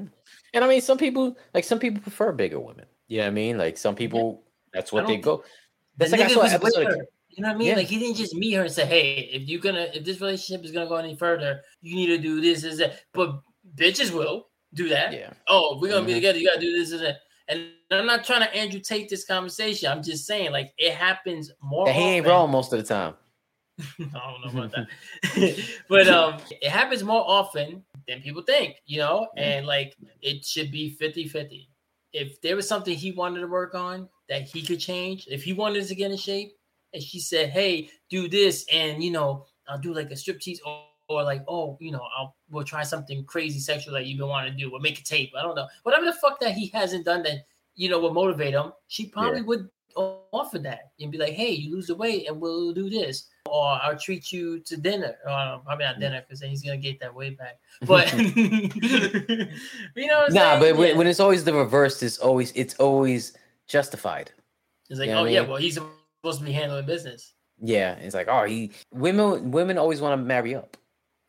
[0.55, 2.87] And I mean, some people like some people prefer bigger women.
[3.09, 3.59] You know what I mean?
[3.59, 5.39] Like some people, that's what they go.
[5.39, 5.43] The
[5.99, 6.87] That's like I saw an episode.
[6.93, 6.97] Of.
[7.31, 7.69] You know what I mean?
[7.69, 7.75] Yeah.
[7.77, 10.65] Like he didn't just meet her and say, "Hey, if you're gonna, if this relationship
[10.65, 13.41] is gonna go any further, you need to do this, is that." But
[13.75, 15.13] bitches will do that.
[15.13, 16.17] yeah, Oh, we're gonna be Mhm.
[16.23, 16.39] together.
[16.39, 17.17] You gotta do this and that.
[17.51, 19.91] And I'm not trying to Andrew Tate this conversation.
[19.91, 21.91] I'm just saying, like it happens more.
[21.91, 23.15] he ain't wrong most of the time.
[23.81, 25.65] I don't know about that.
[25.89, 30.71] but um it happens more often than people think, you know, and like it should
[30.71, 31.67] be 50-50.
[32.13, 35.53] If there was something he wanted to work on that he could change, if he
[35.53, 36.53] wanted to get in shape,
[36.93, 40.59] and she said, Hey, do this, and you know, I'll do like a strip striptease
[41.11, 44.53] or, like, oh, you know, I'll we'll try something crazy sexual that you've been wanting
[44.53, 45.33] to do, or make a tape.
[45.37, 45.67] I don't know.
[45.83, 49.41] Whatever the fuck that he hasn't done that, you know, will motivate him, she probably
[49.41, 49.47] Yeah.
[49.47, 53.27] would offer that and be like, hey, you lose the weight and we'll do this.
[53.47, 55.17] Or I'll treat you to dinner.
[55.27, 56.01] Um, or probably not mm.
[56.01, 57.59] dinner because then he's gonna get that weight back.
[57.87, 59.49] But you
[60.07, 60.97] know, what I'm Nah, but when, Yeah.
[60.97, 64.31] when it's always the reverse, it's always it's always justified.
[64.89, 65.51] it's like, you know oh yeah, mean?
[65.51, 67.35] well, he's supposed to be handling business.
[67.61, 70.77] Yeah, it's like oh, he women women always want to marry up,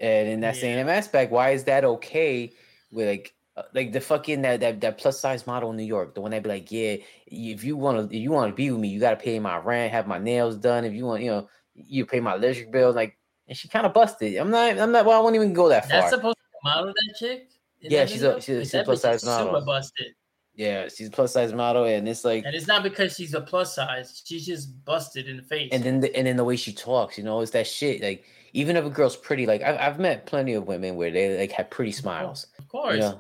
[0.02, 2.52] and in that same aspect, why is that okay?
[2.92, 6.16] With like uh, like the fucking that, that that plus size model in New York,
[6.16, 8.80] the one that be like, yeah, if you want to you want to be with
[8.82, 10.84] me, you got to pay my rent, have my nails done.
[10.84, 12.92] If you want, you know, you pay my electric bill.
[12.92, 14.36] Like, and she kind of busted.
[14.38, 14.78] I'm not.
[14.78, 15.06] I'm not.
[15.06, 16.02] Well, I won't even go that far.
[16.02, 17.50] That's supposed to model that chick.
[17.82, 19.54] Yeah, that she's a- she's a- she's a plus size model.
[19.54, 20.08] Super busted.
[20.56, 23.42] yeah, she's a plus size model, and it's like, And it's not because she's a
[23.42, 24.22] plus size.
[24.24, 25.70] She's just busted in the face.
[25.72, 28.02] and then the, and then the way she talks, you know, it's that shit.
[28.02, 31.38] Like, even if a girl's pretty, like I've I've met plenty of women where they
[31.40, 32.48] like have pretty smiles.
[32.60, 32.98] of course.
[32.98, 33.14] Yeah.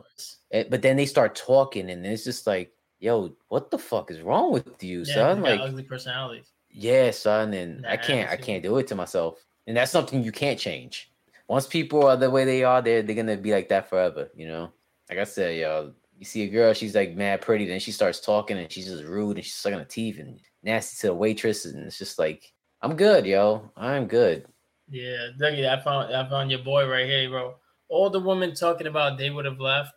[0.51, 4.21] Eh, but then they start talking and it's just like yo what the fuck is
[4.21, 6.51] wrong with you Yeah, son like ugly personalities.
[6.69, 10.31] yeah son and i can't i can't do it to myself and that's something you
[10.31, 11.09] can't change
[11.47, 14.45] once people are the way they are they're, they're gonna be like that forever you
[14.47, 14.69] know
[15.09, 18.19] like i said yo you see a girl she's like mad pretty then she starts
[18.19, 21.65] talking and she's just rude and she's sucking her teeth and nasty to the waitress
[21.65, 24.45] and it's just like i'm good yo i'm good
[24.91, 27.55] Yeah, Dougie, I found I found your boy right here, bro.
[27.87, 29.93] All the women talking about they would have left.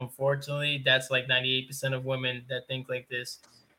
[0.00, 3.38] Unfortunately, that's like 98% of women that think like this.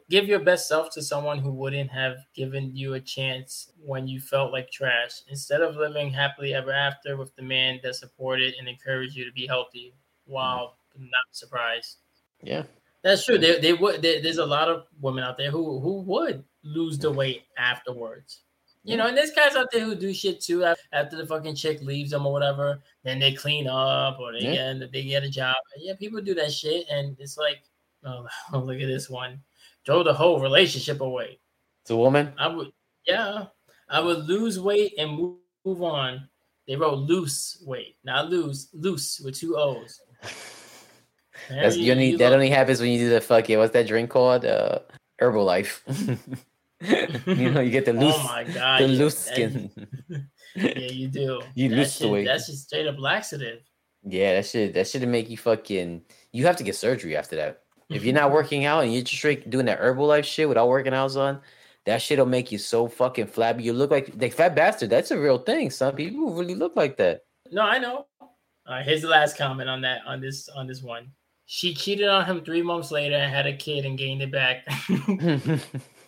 [0.10, 4.20] Give your best self to someone who wouldn't have given you a chance when you
[4.20, 5.22] felt like trash.
[5.28, 9.32] Instead of living happily ever after with the man that supported and encouraged you to
[9.34, 9.94] be healthy.
[10.26, 11.98] Wow, not surprised.
[12.42, 12.64] yeah
[13.04, 13.38] That's true.
[13.38, 14.02] They, they would.
[14.02, 18.44] There, there's a lot of women out there who who would lose the weight afterwards.
[18.84, 21.82] You know, and there's guys out there who do shit too after the fucking chick
[21.82, 22.80] leaves them or whatever.
[23.04, 24.74] Then they clean up or they Yeah.
[24.74, 25.58] get they get a job.
[25.78, 27.62] Yeah, people do that shit, and it's like,
[28.06, 29.42] oh, look at this one,
[29.86, 31.40] throw the whole relationship away.
[31.82, 32.72] it's a woman I would,
[33.06, 33.48] yeah,
[33.90, 36.28] I would lose weight and move, move on.
[36.68, 40.00] They wrote loose weight, not lose, loose with two O's.
[41.50, 43.74] That's Yeah, you only, you that look- only happens when you do the fucking what's
[43.74, 44.46] that drink called?
[44.46, 44.80] Uh
[45.22, 45.82] Herbalife.
[47.26, 49.72] you know, you get the oh loose oh my god, the loose that- skin.
[50.56, 51.42] Yeah, you do.
[51.54, 52.26] You That lose the weight.
[52.26, 53.62] That's just straight up laxative.
[54.04, 56.02] yeah, that should that should make you fucking
[56.34, 57.62] you have to get surgery after that.
[57.90, 58.24] If you're mm-hmm.
[58.24, 61.42] not working out and you're just straight doing that Herbalife shit without working out on,
[61.86, 63.64] that shit'll make you so fucking flabby.
[63.64, 64.90] You look like like fat bastard.
[64.90, 65.70] That's a real thing.
[65.70, 67.22] Some people really look like that.
[67.52, 68.08] No, I know.
[68.20, 68.30] All
[68.68, 71.12] right, here's the last comment on that on this on this one.
[71.46, 74.68] She cheated on him three months later and had a kid and gained it back.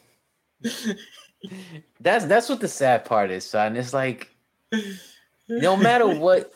[1.99, 3.75] that's that's what the sad part is, son.
[3.75, 4.35] It's like
[5.49, 6.53] no matter what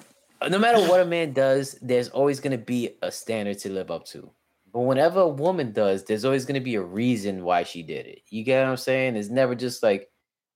[0.49, 4.05] no matter what a man does, there's always gonna be a standard to live up
[4.07, 4.29] to.
[4.71, 8.21] But whenever a woman does, there's always gonna be a reason why she did it.
[8.29, 9.15] You get what I'm saying?
[9.15, 10.09] It's never just like,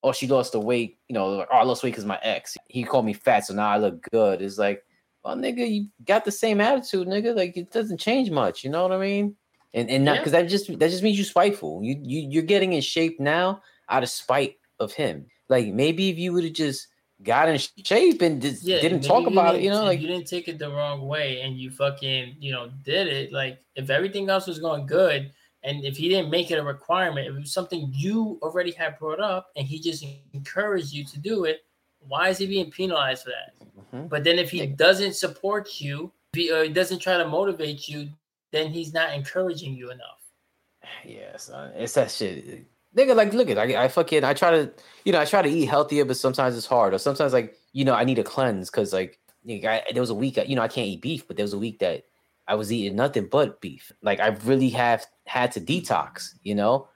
[0.04, 2.58] oh, she lost the weight, you know, like, oh, I lost weight because my ex.
[2.68, 4.42] He called me fat, so now I look good.
[4.42, 4.84] It's like,
[5.24, 7.36] well, nigga, you got the same attitude, nigga.
[7.36, 9.36] Like it doesn't change much, you know what I mean?
[9.74, 10.20] And and not Yeah.
[10.22, 11.84] because that just that just means you're spiteful.
[11.84, 15.28] You you you're getting in shape now out of spite of him.
[15.48, 16.88] Like maybe if you would have just
[17.24, 20.28] got in shape and just didn't talk about it, didn't- you know, like you didn't
[20.28, 23.32] take it the wrong way and you fucking, you know, did it.
[23.32, 25.32] Like if everything else was going good,
[25.64, 28.98] and if he didn't make it a requirement, if it was something you already had
[28.98, 31.66] brought up and he just encouraged you to do it,
[32.08, 33.54] why is he being penalized for that?
[33.94, 34.08] Mhm.
[34.10, 34.76] But then if he Yeah.
[34.78, 38.08] doesn't support you, he, or he doesn't try to motivate you,
[38.52, 40.20] then he's not encouraging you enough.
[41.06, 41.72] Yeah, son.
[41.76, 42.66] It's that shit.
[42.96, 44.72] Nigga, like, look at I, I fucking I try to,
[45.06, 46.94] you know, I try to eat healthier, but sometimes it's hard.
[46.94, 50.16] Or sometimes like, you know, I need a cleanse because like I, there was a
[50.16, 52.06] week, you know, I can't eat beef, but there was a week that
[52.48, 53.92] I was eating nothing but beef.
[54.02, 56.90] Like I really have had to detox, you know?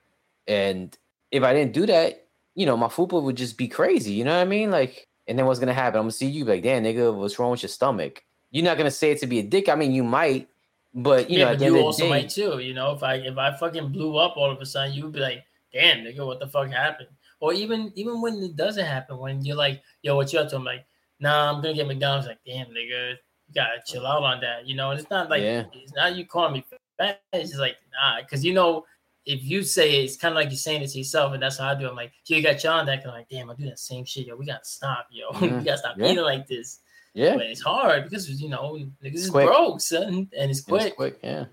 [0.47, 0.97] And
[1.31, 4.13] if I didn't do that, you know, my fupa would just be crazy.
[4.13, 4.71] You know what I mean?
[4.71, 5.99] Like, and then what's gonna happen?
[5.99, 8.23] I'm gonna see you like, damn, nigga, what's wrong with your stomach?
[8.49, 9.69] You're not gonna say it to be a dick.
[9.69, 10.49] I mean, you might,
[10.93, 12.59] but you yeah, know, but you also day- might too.
[12.59, 15.13] You know, if I if I fucking blew up all of a sudden, you would
[15.13, 19.17] be like, "Damn, nigga, what the fuck happened?" Or even even when it doesn't happen,
[19.17, 20.85] when you're like, "Yo, what you up to?" I'm like,
[21.19, 24.67] "Nah, I'm gonna get McDonald's." Like, damn, nigga, you gotta chill out on that.
[24.67, 25.65] You know, and it's not like Yeah.
[25.73, 26.65] it's not you calling me
[26.99, 27.21] fat.
[27.33, 28.85] It's just like nah, because you know.
[29.25, 31.57] If you say it, it's kind of like you're saying it to yourself, and that's
[31.57, 31.85] how I do.
[31.85, 31.89] it.
[31.91, 33.05] I'm like, yo, you got chill on that.
[33.05, 34.35] I'm like, damn, I do that same shit, yo.
[34.35, 35.29] We gotta stop, yo.
[35.31, 35.59] Mhm.
[35.59, 36.07] we gotta stop Yeah.
[36.11, 36.81] eating like this.
[37.13, 37.35] Yeah.
[37.35, 40.95] But it's hard because you know niggas is broke, son, and it's It was quick.
[40.95, 41.45] quick, yeah.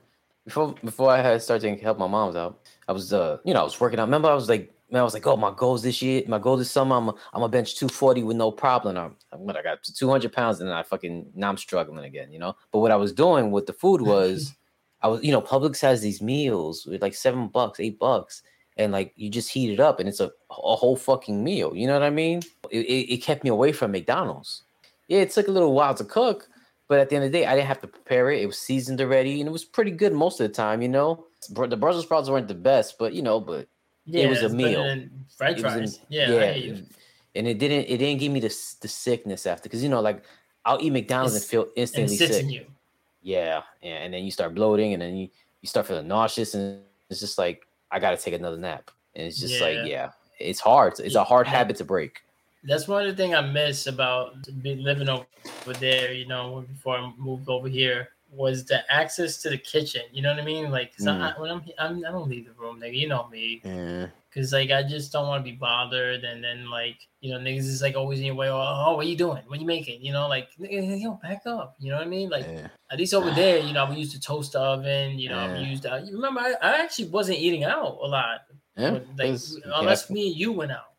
[0.45, 3.61] Before before I had started to help my mom's out, I was uh, you know,
[3.61, 4.05] I was working out.
[4.05, 6.57] Remember, I was like, man, I was like, oh, my goals this year, my goal
[6.57, 8.97] this summer, I'm a, I'm a bench 240 with no problem.
[8.97, 12.39] I'm, I'm what I got 200 pounds, and I fucking now I'm struggling again, you
[12.39, 12.57] know.
[12.73, 14.55] But what I was doing with the food was,
[15.03, 18.43] I was, you know, Publix has these meals with like seven bucks, eight bucks,
[18.77, 21.75] and like you just heat it up and it's a, a whole fucking meal.
[21.77, 22.41] You know what I mean?
[22.71, 24.63] It, it, it kept me away from McDonald's.
[25.11, 26.49] Yeah, it took a little while to cook,
[26.89, 28.41] but at the end of the day, I didn't have to prepare it.
[28.43, 30.81] It was seasoned already, and it was pretty good most of the time.
[30.83, 33.67] You know, the Brussels sprouts weren't the best, but you know, but
[34.07, 34.85] Yeah, was a meal.
[35.37, 35.99] French fries.
[36.09, 36.85] yeah, you.
[37.35, 40.23] and it didn't it didn't give me the the sickness after because you know like
[40.65, 42.45] I'll eat McDonald's It's- and feel and it instantly sits sick.
[42.45, 42.67] in you.
[43.23, 45.29] Yeah, yeah, and then you start bloating, and then you
[45.63, 49.27] you start feeling nauseous, and it's just like I got to take another nap, and
[49.27, 49.67] it's just Yeah.
[49.67, 50.99] like yeah, it's hard.
[51.01, 52.23] It's a hard habit to break.
[52.65, 55.27] That's one of the things I miss about living over
[55.79, 56.13] there.
[56.13, 60.03] You know, before I moved over here, was the access to the kitchen.
[60.13, 60.71] You know what I mean?
[60.71, 61.21] Like, 'cause Mm.
[61.37, 62.95] I, when I'm, I'm, I don't leave the room, nigga.
[62.97, 63.61] You know me.
[63.65, 67.41] Yeah, Cause like I just don't want to be bothered, and then like you know
[67.41, 68.49] niggas is like always in your way.
[68.49, 69.43] Oh, oh, what you doing?
[69.49, 70.05] What you making?
[70.05, 71.75] You know, like nigga, yo, back up.
[71.81, 72.29] You know what I mean?
[72.29, 72.69] Like yeah.
[72.93, 75.19] at least over there, you know, we used to toast oven.
[75.19, 75.59] You know, Yeah.
[75.59, 75.85] we used.
[75.85, 78.43] You remember, I, I actually wasn't eating out a lot.
[78.77, 79.01] yeah.
[79.19, 79.37] like
[79.75, 80.90] unless me and you went out.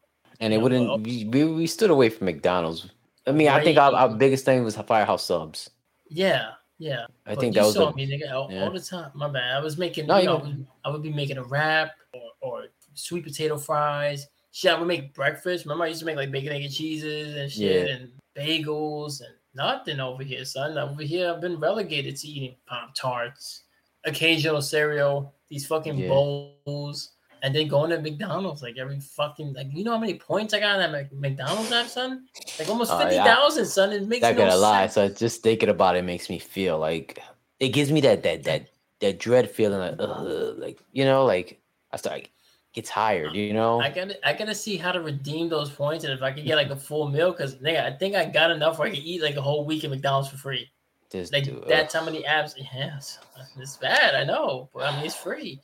[0.41, 0.87] And it wouldn't.
[0.87, 2.89] well- we, we stood away from McDonald's.
[3.27, 5.69] I mean, I think our, our biggest thing was Firehouse subs.
[6.09, 7.05] Yeah, yeah.
[7.25, 8.63] I But think that was saw the, me, nigga, all, yeah.
[8.63, 9.11] all the time.
[9.13, 9.55] My bad.
[9.55, 10.07] I was making.
[10.07, 10.43] No, you know, know.
[10.43, 12.63] I would, I would be making a wrap or, or
[12.95, 14.27] sweet potato fries.
[14.51, 15.65] Shit, I would make breakfast.
[15.65, 17.93] Remember, I used to make like bacon, egg, and cheeses and shit, Yeah.
[17.93, 20.77] and bagels and nothing over here, son.
[20.77, 23.63] Over here, I've been relegated to eating pop tarts,
[24.03, 26.07] occasional cereal, these fucking Yeah.
[26.09, 29.67] bowls, and then going to McDonald's like every fucking like.
[29.71, 32.25] You know how many points I got at Mc- McDonald's app, son?
[32.59, 33.63] Like almost Oh, fifty yeah.
[33.63, 33.91] son.
[33.91, 34.87] It makes not no gonna lie.
[34.87, 37.19] So just thinking about it makes me feel like
[37.59, 41.59] it gives me that that that that dread feeling like ugh, like you know like
[41.91, 42.31] I start like,
[42.73, 43.35] get tired.
[43.35, 43.81] You know.
[43.81, 46.55] I gotta, I gotta see how to redeem those points, and if I can get
[46.55, 49.21] like a full meal, because nigga, I think I got enough where I can eat
[49.21, 50.69] like a whole week at McDonald's for free.
[51.13, 51.99] Like that's ugh.
[51.99, 52.53] how many apps.
[52.57, 53.19] Yes,
[53.59, 54.15] it's bad.
[54.15, 55.59] I know, but I mean it's free.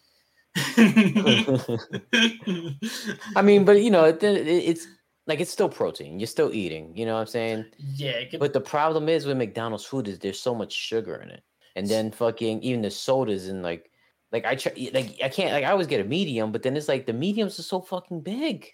[3.36, 4.88] I mean, but you know, it, it- it's
[5.28, 6.20] like it's still protein.
[6.20, 6.96] You're still eating.
[6.96, 7.66] You know what I'm saying?
[7.96, 11.30] yeah, could- But the problem is with McDonald's food is there's so much sugar in
[11.30, 11.44] it,
[11.76, 13.92] and then fucking even the sodas and like,
[14.32, 16.88] like I try like I can't like I always get a medium, but then it's
[16.88, 18.68] like the mediums are so fucking big.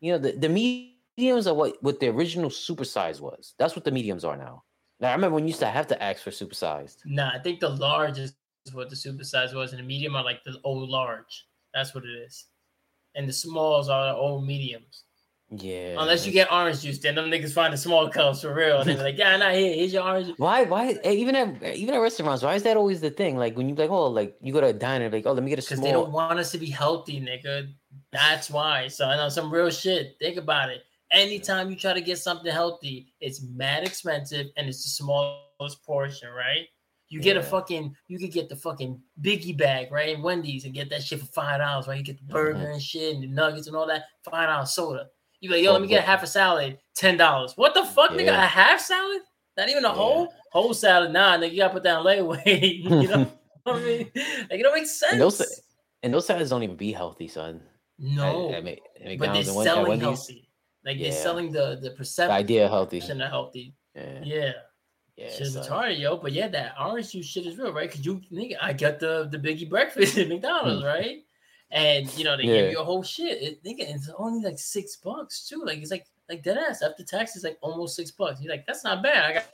[0.00, 3.54] You know, the the mediums are what what the original supersize was.
[3.58, 4.62] That's what the mediums are now.
[5.00, 6.98] Now I remember when you used to have to ask for supersized.
[7.04, 8.34] nah, I think the large is
[8.74, 11.46] what the super size was, and the medium are like the old large.
[11.74, 12.46] That's what it is,
[13.14, 15.04] and the smalls are the old mediums.
[15.50, 15.94] Yeah.
[15.98, 18.80] Unless you get orange juice, then them niggas find the small cups for real.
[18.80, 20.34] And they're like, yeah, not here, here's your orange.
[20.38, 20.64] Why?
[20.64, 20.98] Why?
[21.04, 23.36] eh, Even at even at restaurants, why is that always the thing?
[23.36, 25.50] Like when you like, oh, like you go to a diner, like, oh, let me
[25.50, 25.76] get a small.
[25.76, 27.68] Because they don't want us to be healthy, nigga.
[28.10, 28.88] That's why.
[28.88, 30.16] So I know some real shit.
[30.18, 30.82] Think about it.
[31.12, 36.28] Anytime you try to get something healthy, it's mad expensive and it's the smallest portion,
[36.30, 36.66] right?
[37.08, 40.08] You get a fucking, you could get the fucking biggie bag, right?
[40.16, 41.98] In Wendy's and get that shit for five dollars, right?
[41.98, 42.72] You get the burger Mhm.
[42.74, 45.06] and shit and the nuggets and all that, five dollars soda.
[45.40, 47.52] You like, yo, let me get but- half a salad, ten dollars.
[47.56, 48.26] What the fuck, nigga?
[48.26, 48.44] Yeah.
[48.44, 49.22] A half salad?
[49.56, 49.94] Not even a Yeah.
[49.94, 51.12] whole whole salad.
[51.12, 52.44] Nah, nigga, you gotta put that on layaway.
[52.82, 53.30] you know
[53.62, 54.10] what I mean?
[54.14, 55.12] Like it don't make sense.
[55.12, 55.60] And those
[56.02, 57.62] and those salads don't even be healthy, son.
[57.98, 60.48] No, at, Mc- at but they're McDonald's and Wen- at selling healthy.
[60.84, 62.98] Like they're selling the the the perception idea of healthy.
[62.98, 63.74] of healthy.
[63.94, 64.52] Yeah, Yeah,
[65.16, 65.30] yeah.
[65.30, 65.62] shit's son.
[65.64, 66.16] retarded, yo.
[66.16, 67.90] But yeah, that orange juice shit is real, right?
[67.90, 71.18] Cause you nigga, I got the the biggie breakfast at McDonald's, right?
[71.70, 72.48] And you know they Hmm.
[72.50, 72.60] Yeah.
[72.62, 73.42] give you a whole shit.
[73.42, 75.62] It, nigga, it's only like six bucks too.
[75.64, 78.40] Like it's like like dead ass after tax is like almost six bucks.
[78.40, 79.24] You're like, that's not bad.
[79.24, 79.46] I got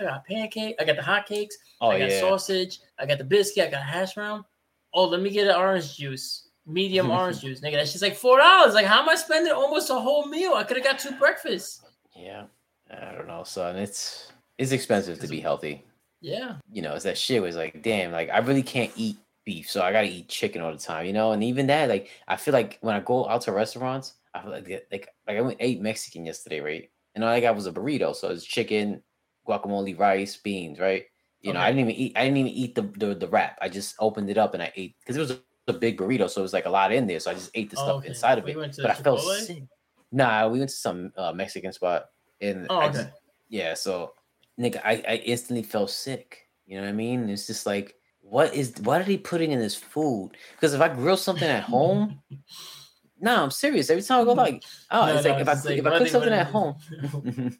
[0.00, 2.20] I got pancake, I got the hot cakes, Oh I got yeah.
[2.20, 4.44] sausage, I got the biscuit, I got hash brown.
[4.92, 7.72] Oh, let me get an orange juice, medium orange juice, nigga.
[7.76, 8.74] That's just like four dollars.
[8.74, 10.52] Like, how am I spending almost a whole meal?
[10.54, 11.82] I could have got two breakfasts.
[12.14, 12.44] Yeah.
[12.90, 13.76] I don't know, son.
[13.76, 15.84] It's it's expensive to be healthy.
[16.20, 19.70] Yeah, You know, it's that shit was like, damn, like I really can't eat beef,
[19.70, 21.32] so I gotta eat chicken all the time, you know?
[21.32, 24.50] And even that, like I feel like when I go out to restaurants, I feel
[24.50, 26.90] like like like I went ate Mexican yesterday, right?
[27.14, 28.14] And all I got was a burrito.
[28.14, 29.02] So it's chicken,
[29.48, 31.06] guacamole, rice, beans, right?
[31.40, 33.58] You know, I didn't even eat I didn't even eat the the, the wrap.
[33.62, 36.40] I just opened it up and I ate because it was a, big burrito, so
[36.40, 37.18] it was like a lot in there.
[37.20, 38.08] So I just ate the Oh, stuff okay.
[38.08, 38.56] inside of We it.
[38.56, 39.64] went to But I felt sick.
[40.12, 42.06] Nah, we went to some uh, Mexican spot
[42.40, 42.92] and Oh, okay.
[42.92, 43.08] just,
[43.48, 44.14] yeah, so
[44.58, 46.48] nigga, I, I instantly felt sick.
[46.66, 47.28] You know what I mean?
[47.28, 50.32] It's just like, what is what are they putting in this food?
[50.52, 52.20] Because if I grill something at home,
[53.20, 53.88] no, I'm serious.
[53.88, 54.38] Every time I go mm-hmm.
[54.38, 56.74] like, oh, No, it's no, like if I like, if I cook something at home,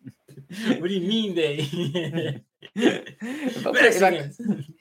[0.78, 1.58] what do you mean they?
[2.74, 4.30] if, I cook, if, I,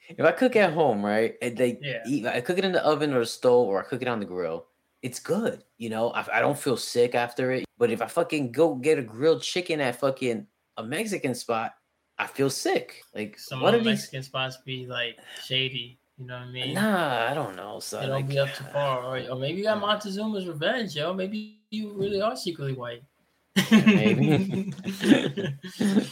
[0.09, 2.01] if I cook at home, right, and they Yeah.
[2.07, 4.19] eat, I cook it in the oven or the stove or I cook it on
[4.19, 4.65] the grill,
[5.01, 5.63] it's good.
[5.77, 7.65] You know, I, I don't feel sick after it.
[7.77, 10.47] But if I fucking go get a grilled chicken at fucking
[10.77, 11.75] a Mexican spot,
[12.17, 13.03] I feel sick.
[13.13, 13.99] Like, Some what of the these?
[13.99, 15.99] Mexican spots be like shady.
[16.17, 16.73] You know what I mean?
[16.73, 17.79] Nah, I don't know.
[17.81, 19.03] So It don't like, be up too far.
[19.03, 21.13] Uh, or, or maybe you got Montezuma's revenge, yo.
[21.13, 23.03] Maybe you really are secretly white.
[23.71, 24.73] maybe.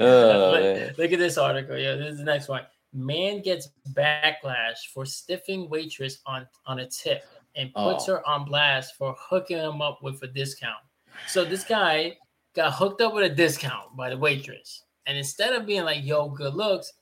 [0.00, 1.76] Oh, Look- look at this article.
[1.76, 2.62] Yeah, this is the next one.
[2.92, 7.24] Man gets backlash for stiffing waitress on on a tip
[7.56, 8.14] and puts Oh.
[8.14, 10.78] her on blast for hooking him up with a discount.
[11.26, 12.16] So this guy
[12.54, 16.28] got hooked up with a discount by the waitress, and instead of being like, "Yo,
[16.28, 16.92] good looks,"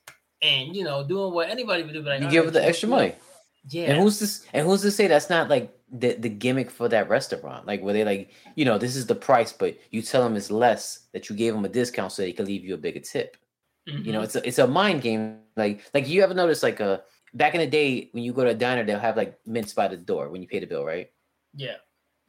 [0.41, 2.89] and you know, doing what anybody would do, be like, you give her the extra
[2.89, 3.15] money.
[3.69, 4.45] Yeah, And who's this?
[4.53, 7.67] And who's to say that's not like the, the gimmick for that restaurant?
[7.67, 10.49] Like where they like, you know, this is the price, but you tell them it's
[10.49, 13.37] less that you gave them a discount so they can leave you a bigger tip.
[14.03, 14.23] You know, Mhm.
[14.23, 15.41] it's a, it's a mind game.
[15.57, 17.03] Like like you ever notice like a
[17.33, 19.87] back in the day when you go to a diner, they'll have like mints by
[19.89, 21.11] the door when you pay the bill, right?
[21.55, 21.77] yeah,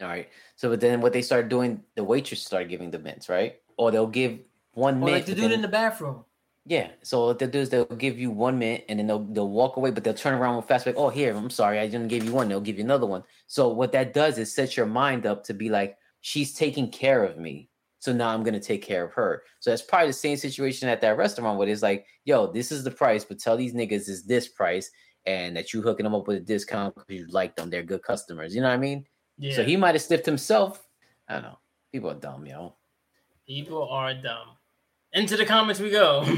[0.01, 0.29] All right.
[0.55, 3.59] So but then what they started doing, the waitress started giving the mints, right?
[3.77, 4.39] Or they'll give
[4.79, 5.11] one mint.
[5.11, 6.23] like the dude in the bathroom.
[6.65, 6.89] yeah.
[7.03, 9.77] So what they'll do is they'll give you one minute and then they'll they'll walk
[9.77, 12.23] away, but they'll turn around real fast, like, oh here, I'm sorry, I didn't give
[12.23, 12.47] you one.
[12.49, 13.23] They'll give you another one.
[13.47, 17.23] So what that does is set your mind up to be like, she's taking care
[17.23, 17.69] of me.
[17.99, 19.43] So now I'm gonna take care of her.
[19.59, 22.83] So that's probably the same situation at that restaurant where it's like, yo, this is
[22.83, 24.89] the price, but tell these niggas is this price,
[25.25, 27.69] and that you hooking them up with a discount because you like them.
[27.69, 28.55] They're good customers.
[28.55, 29.05] You know what I mean?
[29.37, 30.85] Yeah, So he might have stiffed himself.
[31.27, 31.59] I don't know.
[31.91, 32.75] People are dumb, yo.
[33.47, 34.55] People are dumb.
[35.13, 36.21] Into the comments we go.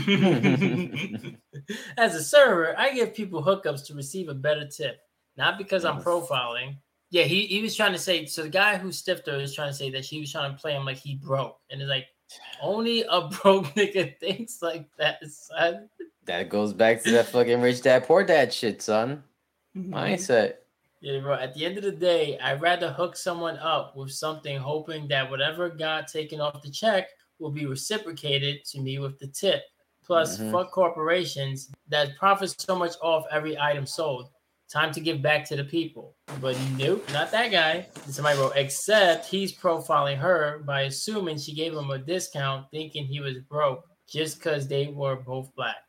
[1.97, 4.99] As a server, I give people hookups to receive a better tip,
[5.35, 6.77] not because I'm profiling.
[7.09, 9.71] Yeah, he, he was trying to say, so the guy who stiffed her is trying
[9.71, 11.57] to say that she was trying to play him like he broke.
[11.69, 12.07] And it's like,
[12.61, 15.89] only a broke nigga thinks like that, son.
[16.25, 19.23] That goes back to that fucking rich dad, poor dad shit, son.
[19.75, 19.89] Mhm.
[19.89, 20.53] Mindset.
[21.01, 21.33] Yeah, bro.
[21.33, 25.29] At the end of the day, I'd rather hook someone up with something, hoping that
[25.29, 27.09] whatever got taken off the check
[27.41, 29.63] will be reciprocated to me with the tip.
[30.05, 30.51] Plus, Mhm.
[30.51, 34.29] fuck corporations that profit so much off every item sold.
[34.69, 36.15] Time to give back to the people.
[36.39, 37.87] But nope, not that guy.
[38.09, 43.19] Somebody wrote, except he's profiling her by assuming she gave him a discount, thinking he
[43.19, 45.83] was broke just because they were both black.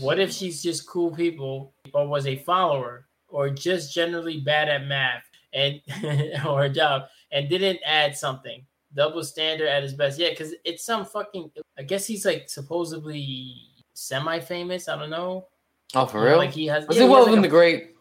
[0.00, 4.86] What if she's just cool people or was a follower or just generally bad at
[4.86, 5.80] math and
[6.46, 8.66] or a job and didn't add something?
[8.94, 10.18] Double standard at his best.
[10.18, 13.54] Yeah, because it's some fucking I guess he's like supposedly
[13.94, 14.88] semi-famous.
[14.88, 15.46] I don't know.
[15.94, 16.36] Oh, for real?
[16.36, 17.96] Like he has Was yeah, it he well has from like the a- great?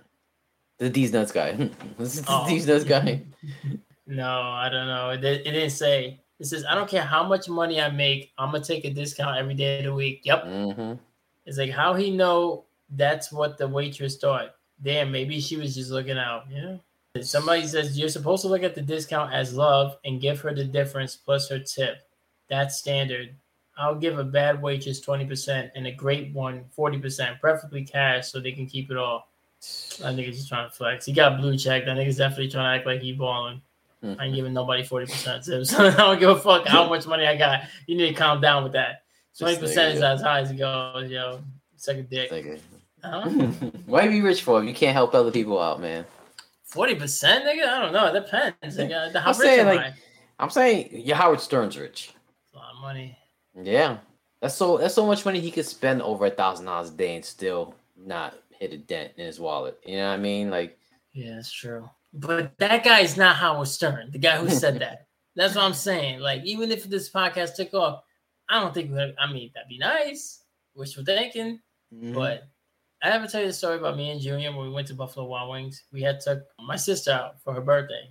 [0.79, 1.49] The D's nuts guy.
[1.49, 2.47] It the Oh.
[2.47, 3.21] D's nuts guy?
[4.07, 5.11] No, I don't know.
[5.11, 6.19] It, it didn't say.
[6.39, 9.37] It says, I don't care how much money I make, I'm gonna take a discount
[9.37, 10.21] every day of the week.
[10.25, 10.43] Yep.
[10.43, 10.93] hmm
[11.45, 14.55] It's like how he know that's what the waitress thought.
[14.81, 16.45] Damn, maybe she was just looking out.
[16.51, 16.77] Yeah.
[17.19, 20.63] Somebody says you're supposed to look at the discount as love and give her the
[20.63, 21.97] difference plus her tip.
[22.49, 23.35] That's standard.
[23.77, 28.53] I'll give a bad waitress 20% and a great one 40%, preferably cash so they
[28.53, 29.27] can keep it all.
[30.03, 31.05] I think he's just trying to flex.
[31.05, 31.87] He got blue checked.
[31.87, 33.61] I think he's definitely trying to act like he balling.
[34.01, 34.13] Hmm.
[34.17, 35.73] I ain't giving nobody 40% tips.
[35.79, 37.63] I don't give a fuck how much money I got.
[37.87, 39.03] You need to calm down with that.
[39.39, 41.41] 20% is as high as it goes, yo.
[41.75, 42.61] Suck a dick.
[43.03, 43.29] Huh?
[43.85, 46.05] Why be rich for if you can't help other people out, man?
[46.71, 47.67] Forty percent, nigga.
[47.67, 48.07] I don't know.
[48.07, 48.77] It depends.
[48.77, 49.13] Nigga.
[49.13, 49.93] How I'm rich saying, am like- I?
[50.39, 52.13] I'm saying you're Howard Stern's rich.
[52.53, 53.17] A lot of money.
[53.61, 53.97] Yeah,
[54.41, 57.15] that's so that's so much money he could spend over a thousand dollars a day
[57.15, 59.77] and still not hit a dent in his wallet.
[59.85, 60.49] You know what I mean?
[60.49, 60.79] Like,
[61.13, 61.89] Yeah, that's true.
[62.13, 65.07] But that guy is not Howard Stern, the guy who said that.
[65.35, 66.19] That's what I'm saying.
[66.19, 68.03] Like, even if this podcast took off,
[68.49, 68.91] I don't think.
[68.91, 70.43] I mean, that'd be nice.
[70.75, 71.61] Wishful thinking.
[71.93, 72.13] mhm.
[72.13, 72.49] But
[73.03, 75.25] I ever tell you the story about me and Junior when we went to Buffalo
[75.25, 75.83] Wild Wings.
[75.91, 78.09] We had took my sister out for her birthday.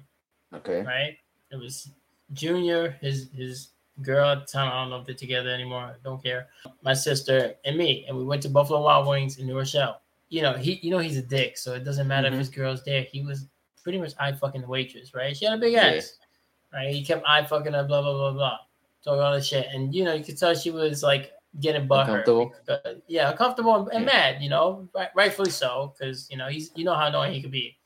[0.54, 1.16] okay, right?
[1.52, 1.90] It was
[2.32, 3.70] Junior, his his
[4.02, 4.68] girl at the time.
[4.72, 5.82] I don't know if they're together anymore.
[5.82, 6.48] I don't care.
[6.82, 10.00] My sister and me, and we went to Buffalo Wild Wings in New Rochelle.
[10.28, 12.32] You know, he you know he's a dick, so it doesn't matter Mhm.
[12.34, 13.02] if his girl's there.
[13.02, 13.46] He was
[13.82, 15.36] pretty much eye fucking the waitress, right?
[15.36, 15.86] She had a big Yeah.
[15.86, 16.18] ass,
[16.72, 16.92] right?
[16.92, 18.58] He kept eye fucking her, blah blah blah blah,
[19.04, 22.24] talking all this shit, and you know you could tell she was like getting butthurt.
[22.66, 24.12] Because- yeah, uncomfortable and, and Yeah.
[24.12, 24.42] mad.
[24.42, 27.50] You know, right, rightfully so, because you know he's you know how annoying he could
[27.50, 27.76] be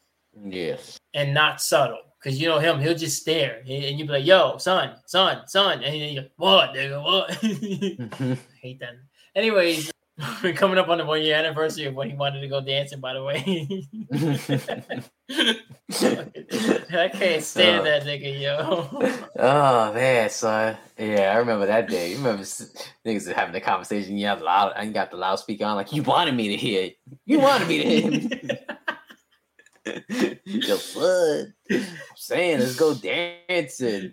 [0.44, 2.00] yes, and not subtle.
[2.22, 5.46] Cause you know him, he'll just stare and and you be like, "Yo, son, son,
[5.46, 7.02] son," and he's like, "What, nigga?
[7.02, 8.94] What?" I hate that.
[9.36, 9.90] Anyways,
[10.42, 13.00] we're coming up on the one year anniversary of when he wanted to go dancing.
[13.00, 13.68] By the way,
[16.92, 17.82] I can't stand Uh.
[17.84, 18.88] that nigga, yo.
[19.38, 20.76] oh man, son.
[20.98, 22.10] Yeah, I remember that day.
[22.12, 24.16] You remember niggas having a conversation.
[24.16, 24.72] You have loud.
[24.76, 25.74] I got the loudspeaker on.
[25.76, 26.84] Like you wanted me to hear.
[26.84, 26.96] it.
[27.26, 28.10] You wanted me to hear.
[29.84, 30.40] it.
[30.46, 31.54] Yo, son.
[31.70, 31.84] I'm
[32.16, 34.12] saying, let's go dancing.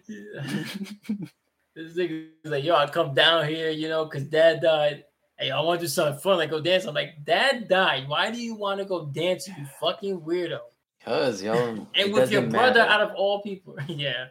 [1.75, 5.03] this nigga's like, yo, I come down here, you know, because dad died.
[5.41, 6.85] Hey, I want to do something fun, like go dance.
[6.85, 8.07] I'm like, Dad died.
[8.07, 10.59] Why do you want to go dance, you fucking weirdo?
[11.03, 14.27] Cause yo, And with your brother out of all people, yeah.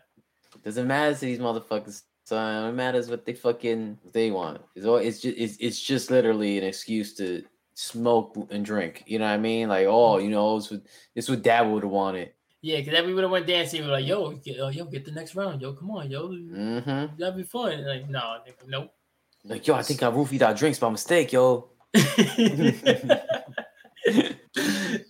[0.64, 2.02] Doesn't matter to these motherfuckers.
[2.24, 2.68] Son.
[2.68, 4.60] It matters what they fucking they want.
[4.76, 7.42] It's all it's just it's, it's just literally an excuse to
[7.74, 9.02] smoke and drink.
[9.06, 9.68] You know what I mean?
[9.68, 10.82] Like, oh, you know, it's what
[11.12, 12.32] this what dad would have wanted.
[12.62, 13.80] Yeah, because then we would have went dancing.
[13.80, 15.60] We were like, yo, get, uh, yo, get the next round.
[15.60, 16.28] Yo, come on, yo.
[16.28, 17.16] Mm-hmm.
[17.18, 17.84] That'd be fun.
[17.84, 18.36] Like, no,
[18.68, 18.92] nope.
[19.44, 21.70] Like, yo, I think I roofied our drinks by mistake, yo.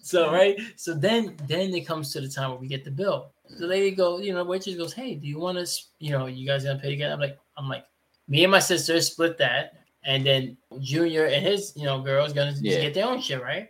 [0.03, 3.33] so right, so then then it comes to the time where we get the bill.
[3.59, 5.89] The lady goes, you know, waitress goes, hey, do you want us?
[5.99, 7.12] You know, you guys gonna pay together?
[7.12, 7.85] I'm like, I'm like,
[8.28, 12.55] me and my sister split that, and then Junior and his, you know, girls gonna
[12.61, 12.81] yeah.
[12.81, 13.68] get their own shit, right?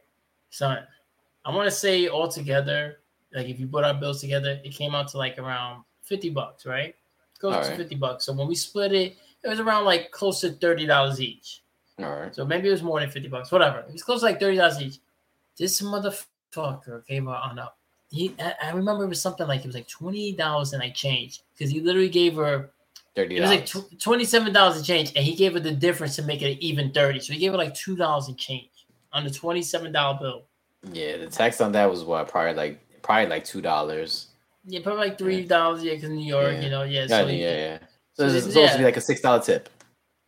[0.51, 0.79] Son,
[1.45, 2.99] I want to say altogether,
[3.33, 6.67] like if you put our bills together, it came out to like around fifty bucks,
[6.67, 6.95] right?
[7.41, 7.77] Goes to right.
[7.77, 8.27] fifty bucks.
[8.27, 11.63] So when we split it, it was around like close to thirty dollars each.
[11.99, 12.35] All right.
[12.35, 13.81] So maybe it was more than fifty bucks, whatever.
[13.81, 14.99] It was close to like thirty dollars each.
[15.59, 17.77] This motherfucker came out on up.
[18.11, 21.43] He, I remember it was something like it was like twenty dollars and I changed
[21.53, 22.71] because he literally gave her
[23.15, 23.37] thirty.
[23.37, 26.17] It was like tw- twenty seven dollars and change, and he gave her the difference
[26.17, 27.21] to make it even thirty.
[27.21, 30.43] So he gave her like two dollars and change on the twenty seven dollar bill.
[30.93, 34.29] Yeah, the tax on that was what probably like probably like two dollars.
[34.65, 35.85] Yeah, probably like three dollars.
[35.85, 36.61] Yeah, because New York, yeah.
[36.61, 37.07] you know, yeah.
[37.07, 37.79] So yeah, yeah.
[38.21, 38.73] So, so it's supposed yeah.
[38.73, 39.71] to be like a six dollar tip.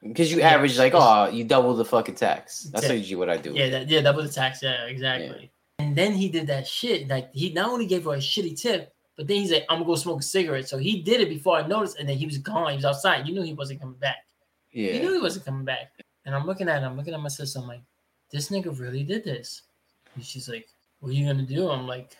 [0.03, 0.49] Because you yeah.
[0.49, 2.64] average like, oh, you double the fucking tax.
[2.72, 2.97] That's tip.
[2.97, 3.53] usually what I do.
[3.53, 4.62] Yeah, that, yeah, double the tax.
[4.62, 5.53] Yeah, exactly.
[5.78, 5.84] Yeah.
[5.84, 7.07] And then he did that shit.
[7.09, 9.86] Like he not only gave her a shitty tip, but then he's like, I'm gonna
[9.86, 10.68] go smoke a cigarette.
[10.68, 12.70] So he did it before I noticed, and then he was gone.
[12.70, 13.28] He was outside.
[13.28, 14.24] You knew he wasn't coming back.
[14.70, 14.93] Yeah.
[14.93, 15.93] You knew he wasn't coming back.
[16.24, 17.59] And I'm looking at him, I'm looking at my sister.
[17.59, 17.82] I'm like,
[18.30, 19.62] this nigga really did this.
[20.14, 20.66] And she's like,
[21.01, 21.68] What are you gonna do?
[21.68, 22.16] I'm like,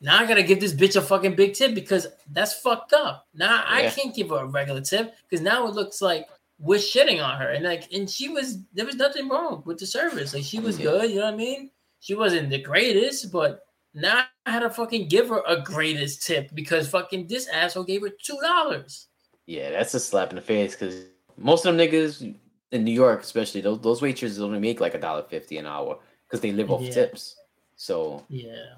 [0.00, 3.26] now I gotta give this bitch a fucking big tip because that's fucked up.
[3.34, 3.64] Now yeah.
[3.66, 6.28] I can't give her a regular tip because now it looks like
[6.58, 7.50] we're shitting on her.
[7.50, 10.34] And like, and she was there was nothing wrong with the service.
[10.34, 11.70] Like she was good, you know what I mean?
[12.00, 13.60] She wasn't the greatest, but
[13.94, 18.02] now I had to fucking give her a greatest tip because fucking this asshole gave
[18.02, 19.08] her two dollars.
[19.46, 21.04] Yeah, that's a slap in the face because
[21.38, 22.34] most of them niggas
[22.72, 25.98] in New York, especially those those waitresses only make like a dollar fifty an hour
[26.26, 26.90] because they live off yeah.
[26.90, 27.36] tips.
[27.76, 28.74] So yeah.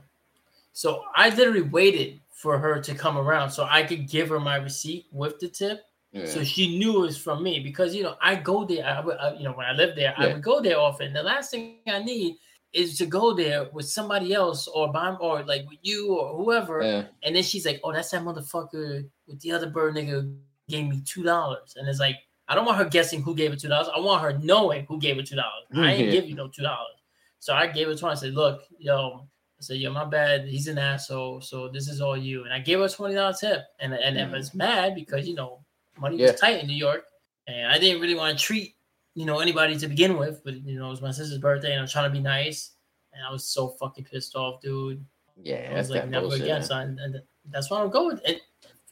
[0.78, 4.58] So I literally waited for her to come around so I could give her my
[4.58, 5.80] receipt with the tip.
[6.12, 6.26] Yeah.
[6.26, 8.86] So she knew it was from me because you know I go there.
[8.86, 10.24] I, I uh, you know when I lived there, yeah.
[10.24, 11.12] I would go there often.
[11.12, 12.36] The last thing I need
[12.72, 16.80] is to go there with somebody else or by or like with you or whoever.
[16.80, 17.06] Yeah.
[17.24, 20.32] And then she's like, "Oh, that's that motherfucker with the other bird nigga
[20.68, 23.58] gave me two dollars." And it's like I don't want her guessing who gave it
[23.58, 23.88] two dollars.
[23.92, 25.64] I want her knowing who gave it two dollars.
[25.74, 27.02] I ain't give you no two dollars.
[27.40, 28.12] So I gave it to her.
[28.12, 29.26] I said, "Look, yo."
[29.58, 30.46] I said, "Yo, my bad.
[30.46, 31.40] He's an asshole.
[31.40, 34.16] So this is all you." And I gave her a twenty dollar tip, and and
[34.16, 34.28] mm.
[34.28, 35.64] I was mad because you know
[35.98, 36.30] money yeah.
[36.30, 37.04] was tight in New York,
[37.48, 38.76] and I didn't really want to treat
[39.14, 40.42] you know anybody to begin with.
[40.44, 42.72] But you know, it was my sister's birthday, and I was trying to be nice,
[43.12, 45.04] and I was so fucking pissed off, dude.
[45.42, 46.98] Yeah, I was like, never bullshit, again, son.
[47.02, 48.20] And that's why I'm going.
[48.26, 48.40] And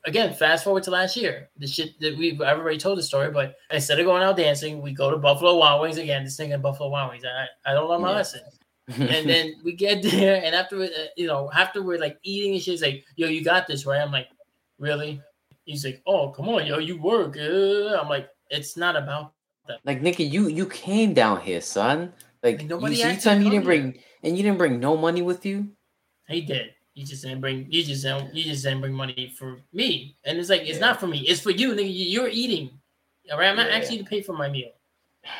[0.04, 3.30] again, fast forward to last year, the shit that we I've already told the story,
[3.30, 6.24] but instead of going out dancing, we go to Buffalo Wild Wings again.
[6.24, 7.24] This thing in Buffalo Wild Wings.
[7.24, 8.16] I I don't learn my yeah.
[8.16, 8.40] lesson
[8.89, 12.62] and then we get there, and after uh, you know, after we're like eating and
[12.62, 14.01] shit, it's like, yo, you got this, right?
[14.01, 14.28] I'm like,
[14.78, 15.20] really?
[15.64, 17.37] He's like, oh, come on, yo, you work.
[17.37, 19.32] Uh, I'm like, it's not about
[19.66, 19.80] that.
[19.84, 22.12] Like, Nicky, you you came down here, son.
[22.43, 22.97] Like, like nobody.
[22.97, 24.03] You, you tell me you didn't bring, here.
[24.22, 25.68] and you didn't bring no money with you.
[26.28, 26.70] He did.
[26.95, 27.66] You just didn't bring.
[27.68, 28.34] You just didn't.
[28.34, 30.16] You just didn't bring money for me.
[30.24, 30.87] And it's like, it's yeah.
[30.87, 31.18] not for me.
[31.20, 31.91] It's for you, nigga.
[31.93, 32.70] You're eating.
[33.32, 33.78] All right, I'm not yeah.
[33.78, 34.70] asking you to pay for my meal.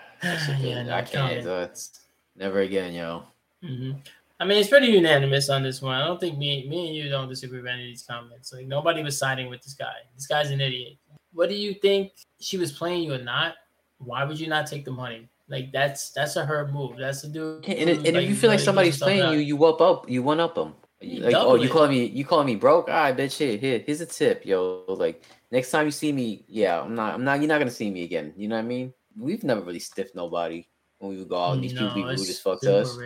[0.22, 1.44] yeah, no, I can't.
[1.44, 2.01] It's
[2.36, 3.24] Never again, yo.
[3.62, 3.98] Mm-hmm.
[4.40, 5.94] I mean, it's pretty unanimous on this one.
[6.00, 8.52] I don't think me, me and you don't disagree with any of these comments.
[8.52, 9.94] Like nobody was siding with this guy.
[10.16, 10.98] This guy's an idiot.
[11.32, 12.12] What do you think?
[12.40, 13.54] She was playing you or not?
[13.98, 15.28] Why would you not take the money?
[15.48, 16.96] Like that's that's a her move.
[16.98, 17.64] That's a dude.
[17.66, 20.40] And, and like, if you feel like somebody's playing you, you up up, you one
[20.40, 20.74] up them.
[21.00, 22.88] Like, oh, you calling me, you calling me broke?
[22.88, 23.36] All right, bitch.
[23.36, 24.84] Here, here, here's a tip, yo.
[24.88, 27.40] Like next time you see me, yeah, I'm not, I'm not.
[27.40, 28.32] You're not gonna see me again.
[28.36, 28.92] You know what I mean?
[29.16, 30.66] We've never really stiffed nobody
[31.02, 32.96] when we would go out and these no, people who just fucked us.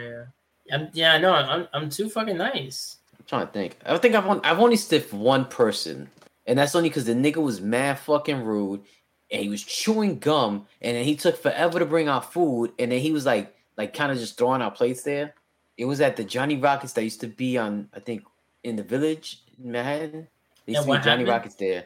[0.71, 1.33] I'm, yeah, I know.
[1.33, 2.99] I'm, I'm too fucking nice.
[3.19, 3.79] I'm trying to think.
[3.87, 6.11] I think I've, I've only stiffed one person,
[6.47, 8.83] and that's only because the nigga was mad fucking rude,
[9.31, 12.93] and he was chewing gum, and then he took forever to bring out food, and
[12.93, 15.35] then he was like, like kind of just throwing our plates there.
[15.79, 18.25] It was at the Johnny Rockets that used to be on, I think,
[18.65, 20.11] in the village in Manhattan.
[20.11, 20.27] There
[20.67, 21.29] used and to be Johnny happened?
[21.29, 21.85] Rockets there.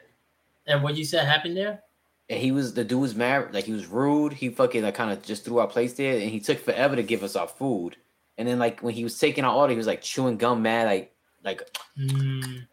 [0.67, 1.83] And what you said happened there?
[2.31, 4.33] And he was the dude was mad, like he was rude.
[4.33, 7.03] He fucking like kind of just threw our place there, and he took forever to
[7.03, 7.97] give us our food.
[8.39, 10.87] And then like when he was taking our order, he was like chewing gum, mad,
[10.87, 11.13] like
[11.45, 11.63] like.
[11.99, 12.67] Mm.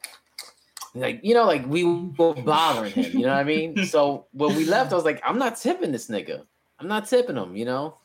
[0.94, 3.20] Like you know, like we were bothering him.
[3.20, 3.86] You know what I mean?
[3.86, 6.44] so when we left, I was like, I'm not tipping this nigga.
[6.80, 7.56] I'm not tipping him.
[7.56, 7.98] You know.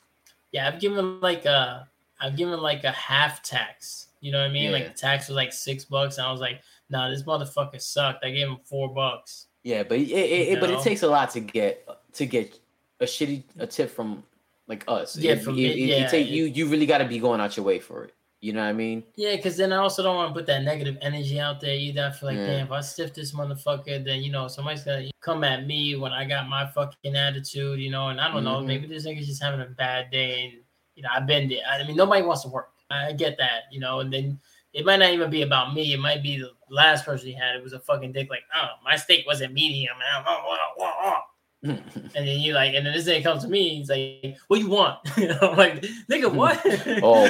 [0.53, 1.89] Yeah, I've given like a,
[2.21, 4.09] I've given like a half tax.
[4.21, 4.65] You know what I mean?
[4.65, 4.73] Yeah.
[4.73, 8.25] Like the tax was like six bucks, and I was like, nah, this motherfucker sucked.
[8.25, 9.47] I gave him four bucks.
[9.63, 12.59] Yeah, but it, it, it- but it takes a lot to get to get
[13.01, 14.23] a shitty a tip from
[14.69, 15.17] like us.
[15.17, 17.05] Yeah, It- from it, me, it- it yeah, take it- you you really got to
[17.07, 18.15] be going out your way for it.
[18.41, 19.05] You know what I mean?
[19.15, 22.07] Yeah, because then I also don't want to put that negative energy out there either.
[22.07, 22.47] I feel like, Yeah.
[22.47, 26.13] damn, if I stiff this motherfucker, then you know somebody's gonna come at me when
[26.13, 28.09] I got my fucking attitude, you know.
[28.09, 28.67] And I don't know, Mhm.
[28.67, 30.53] maybe this nigga's just having a bad day, and
[30.97, 31.61] you know, I've been there.
[31.71, 32.71] I mean, nobody wants to work.
[32.91, 34.01] I get that, you know.
[34.01, 34.41] And then
[34.75, 35.93] it might not even be about me.
[35.95, 37.55] It might be the last person he had.
[37.55, 38.31] It was a fucking dick.
[38.31, 39.95] Like, oh, my steak wasn't medium.
[39.99, 40.25] Man.
[40.27, 41.19] Oh, oh, oh, oh.
[42.15, 43.77] And then you like, and then this thing comes to me.
[43.77, 46.61] He's like, "What you want?" I'm like, "Nigga, what?"
[47.05, 47.29] oh,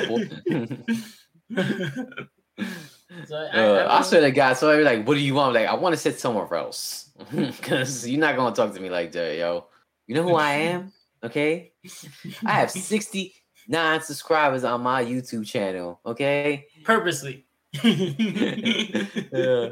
[3.26, 5.54] so I, Uh, I I, swear to God, so I'm like, what do you want?
[5.54, 9.12] Like, I want to sit somewhere else because you're not gonna talk to me like
[9.12, 9.66] that, yo.
[10.06, 10.92] You know who I am?
[11.22, 11.72] Okay,
[12.46, 16.00] I have 69 subscribers on my YouTube channel.
[16.06, 17.44] Okay, purposely.
[19.32, 19.70] Yeah.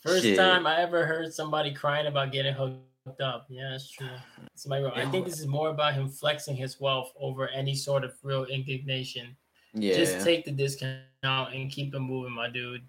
[0.00, 0.38] First Shit.
[0.38, 3.46] time I ever heard somebody crying about getting hooked up.
[3.48, 4.06] Yeah, that's true.
[4.54, 8.04] Somebody wrote, I think this is more about him flexing his wealth over any sort
[8.04, 9.36] of real indignation.
[9.74, 9.96] yeah.
[9.96, 12.82] Just take the discount and keep it moving, my dude.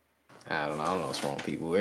[0.49, 0.83] I don't know.
[0.83, 1.73] I don't know what's wrong with people.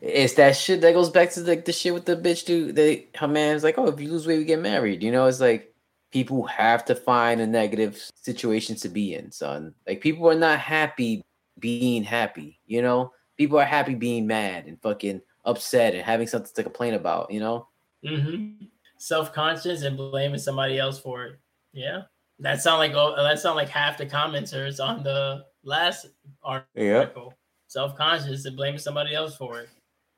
[0.00, 2.76] It's that shit that goes back to the, the shit with the bitch dude.
[2.76, 5.02] They her man's like, oh, if you lose weight, we get married.
[5.02, 5.72] You know, it's like
[6.10, 9.74] people have to find a negative situation to be in, son.
[9.86, 11.24] Like people are not happy
[11.58, 12.60] being happy.
[12.66, 16.94] You know, people are happy being mad and fucking upset and having something to complain
[16.94, 17.30] about.
[17.30, 17.68] You know.
[18.04, 18.66] Mm-hmm.
[18.98, 21.38] Self-conscious and blaming somebody else for it.
[21.72, 22.02] Yeah.
[22.38, 26.06] That sound like oh, that sound like half the commenters on the last
[26.42, 27.34] article.
[27.68, 29.68] Self-conscious and blaming somebody else for it.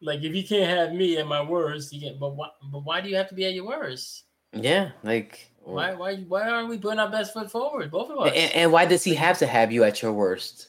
[0.01, 2.19] Like if you can't have me at my worst, you can.
[2.19, 2.49] But why?
[2.71, 4.25] But why do you have to be at your worst?
[4.53, 4.91] Yeah.
[5.03, 5.51] Like.
[5.63, 5.95] Why?
[5.95, 6.17] Why?
[6.17, 7.91] Why aren't we putting our best foot forward?
[7.91, 8.33] Both of us.
[8.35, 10.69] And, and why does he have to have you at your worst?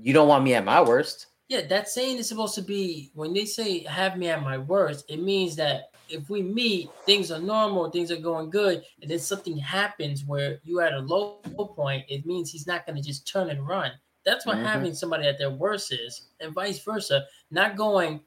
[0.00, 1.26] You don't want me at my worst.
[1.48, 5.04] Yeah, that saying is supposed to be when they say have me at my worst,
[5.08, 9.18] it means that if we meet, things are normal, things are going good, and then
[9.18, 11.38] something happens where you at a low
[11.74, 13.92] point, it means he's not going to just turn and run.
[14.24, 14.64] That's what Mhm.
[14.64, 17.26] having somebody at their worst is, and vice versa.
[17.50, 18.20] Not going,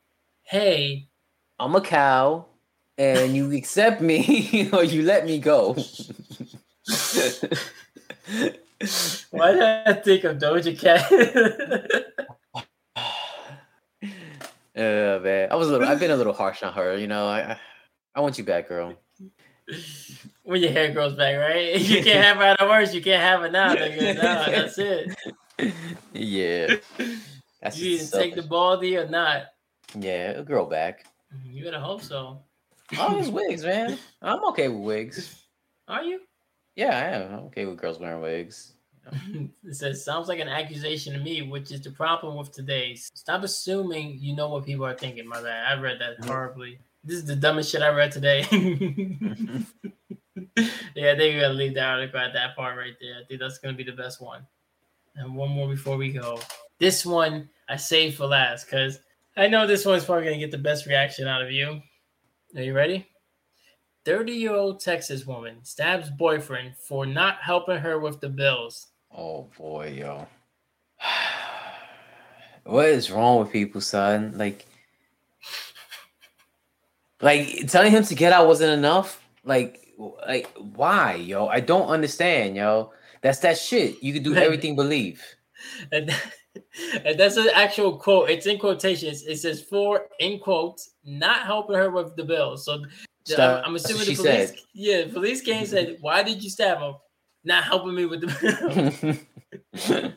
[0.43, 1.07] hey,
[1.59, 2.45] I'm a cow,
[2.97, 5.75] and you accept me or you let me go.
[9.31, 12.05] why did I think of Doja Cat?
[14.75, 15.85] Uh, man, I was a little.
[15.85, 16.95] I've been a little harsh on her.
[16.97, 17.59] You know, I, I,
[18.15, 18.93] I want you back, girl.
[20.43, 21.75] when your hair grows back, right?
[21.81, 24.15] You can't have her at her worst, you can't have it now, nigga.
[24.15, 25.15] Nah, that's it.
[26.13, 26.75] yeah,
[27.61, 29.47] that's You either take the baldy or not.
[29.95, 31.05] Yeah, a girl back.
[31.43, 32.39] You better hope so.
[32.97, 33.97] Oh, it's wigs, man.
[34.21, 35.43] I'm okay with wigs.
[35.89, 36.21] Are you?
[36.79, 37.33] Yeah, I am.
[37.33, 38.71] I'm okay with girls wearing wigs.
[39.65, 43.11] it says sounds like an accusation to me, which is the problem with today's.
[43.13, 45.27] Stop assuming you know what people are thinking.
[45.27, 45.77] My bad.
[45.77, 46.79] I read that horribly.
[47.03, 48.47] This is the dumbest shit I read today.
[48.51, 48.61] yeah,
[50.55, 53.15] I think we're gonna leave the article at that part right there.
[53.21, 54.47] I think that's gonna be the best one.
[55.17, 56.39] And one more before we go.
[56.77, 58.99] This one I saved for last because
[59.35, 61.81] I know this one's probably gonna get the best reaction out of you.
[62.55, 63.05] Are you ready?
[64.05, 68.87] 30 year old Texas woman stabs boyfriend for not helping her with the bills.
[69.15, 70.27] Oh boy, yo.
[72.65, 74.33] What is wrong with people, son?
[74.37, 74.67] Like,
[77.19, 79.23] like telling him to get out wasn't enough.
[79.43, 79.87] Like,
[80.27, 81.47] like why, yo?
[81.47, 82.91] I don't understand, yo.
[83.21, 84.03] That's that shit.
[84.03, 85.23] You can do everything believe.
[85.91, 86.13] And,
[87.05, 88.29] and that's an actual quote.
[88.29, 89.23] It's in quotations.
[89.23, 92.65] It says for in quotes, not helping her with the bills.
[92.65, 92.83] So
[93.33, 93.59] Stop.
[93.59, 94.49] I'm, I'm assuming the police.
[94.49, 94.55] said.
[94.73, 96.95] Yeah, the police came and said, "Why did you stab him?
[97.43, 99.19] Not helping me with the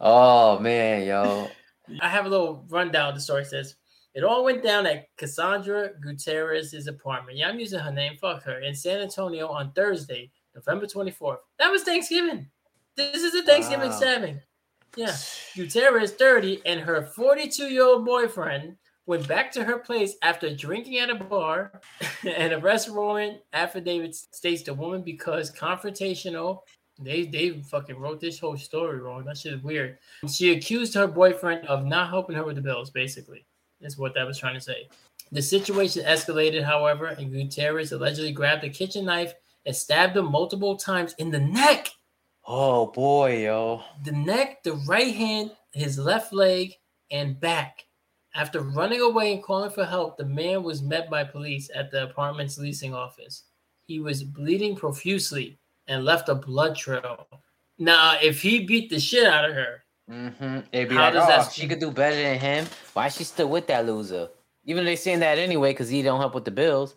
[0.00, 1.48] oh man, yo.
[2.00, 3.14] I have a little rundown.
[3.14, 3.76] The story says
[4.14, 7.38] it all went down at Cassandra Gutierrez's apartment.
[7.38, 8.16] Yeah, I'm using her name.
[8.20, 11.38] Fuck her in San Antonio on Thursday, November 24th.
[11.58, 12.48] That was Thanksgiving.
[12.96, 13.96] This is a Thanksgiving Wow.
[13.96, 14.40] stabbing.
[14.96, 15.14] Yeah.
[15.54, 18.76] Gutierrez, 30, and her 42 year old boyfriend
[19.06, 21.80] went back to her place after drinking at a bar.
[22.26, 26.60] and arrest warrant affidavit states the woman because confrontational.
[26.98, 29.24] They they fucking wrote this whole story wrong.
[29.24, 29.98] That shit is weird.
[30.28, 32.90] She accused her boyfriend of not helping her with the bills.
[32.90, 33.44] Basically,
[33.80, 34.88] is what that was trying to say.
[35.32, 39.34] The situation escalated, however, and Gutierrez allegedly grabbed a kitchen knife
[39.66, 41.90] and stabbed him multiple times in the neck
[42.48, 43.82] Oh boy, yo.
[44.04, 46.74] the neck, the right hand, his left leg,
[47.10, 47.85] and back.
[48.36, 52.04] After running away and calling for help, the man was met by police at the
[52.04, 53.44] apartment's leasing office.
[53.86, 55.58] He was bleeding profusely.
[55.88, 57.26] and left a blood trail.
[57.78, 60.60] Now, if he beat the shit out of her, Mm-hmm.
[60.72, 62.66] They'd be How like, does oh, that- she could do better than him.
[62.92, 64.28] Why is she still with that loser?
[64.64, 66.94] Even though they saying that anyway, because he don't help with the bills.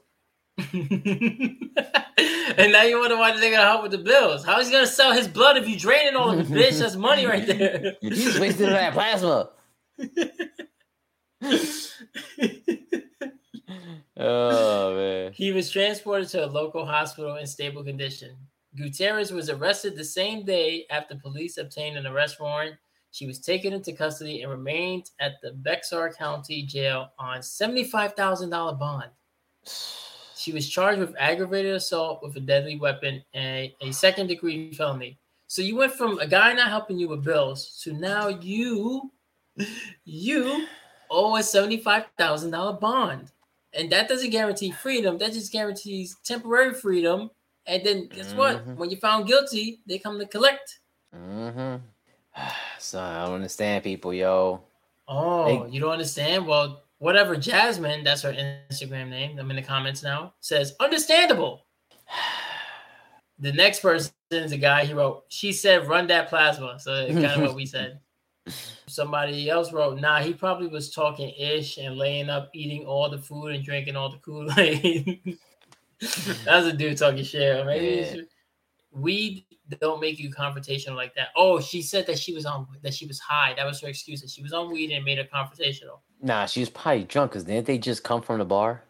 [0.74, 4.44] and now you wonder why they're gonna help with the bills.
[4.46, 6.80] How is he gonna sell his blood if you draining all of it, bitch?
[6.80, 7.96] That's money right there.
[8.02, 9.50] You just wasted that plasma.
[14.22, 15.32] Oh man.
[15.32, 18.36] He was transported to a local hospital in stable condition.
[18.76, 22.76] Gutierrez was arrested the same day after police obtained an arrest warrant.
[23.12, 29.10] She was taken into custody and remained at the Bexar County Jail on $75,000 bond.
[30.36, 35.18] She was charged with aggravated assault with a deadly weapon and a second degree felony.
[35.48, 39.12] So you went from a guy not helping you with bills to now you
[40.06, 40.68] you
[41.10, 43.32] owe a $75,000 bond.
[43.74, 45.18] And that doesn't guarantee freedom.
[45.18, 47.30] That just guarantees temporary freedom.
[47.68, 48.66] And then guess what?
[48.66, 48.76] Mhm.
[48.78, 50.80] When you're found guilty, they come to collect.
[51.16, 51.76] Mm-hmm.
[52.80, 54.62] So I don't understand people, yo.
[55.08, 56.48] Oh, They- you don't understand?
[56.48, 57.36] Well, whatever.
[57.36, 59.38] Jasmine, that's her Instagram name.
[59.38, 60.34] I'm in the comments now.
[60.40, 61.66] Says understandable.
[63.42, 64.84] The next person is a guy.
[64.84, 68.00] He wrote, "She said run that plasma." So it's kind of what we said.
[68.88, 73.18] Somebody else wrote, "Nah, he probably was talking ish and laying up, eating all the
[73.20, 75.38] food and drinking all the Kool Aid."
[76.46, 77.66] That's a dude talking shit.
[77.66, 78.26] Maybe it's-
[78.92, 79.46] weed
[79.80, 81.28] don't make you confrontational like that.
[81.36, 83.54] Oh, she said that she was on that she was high.
[83.56, 84.22] That was her excuse.
[84.22, 86.00] That she was on weed and made her confrontational.
[86.22, 88.84] Nah, she was probably drunk because didn't they just come from the bar?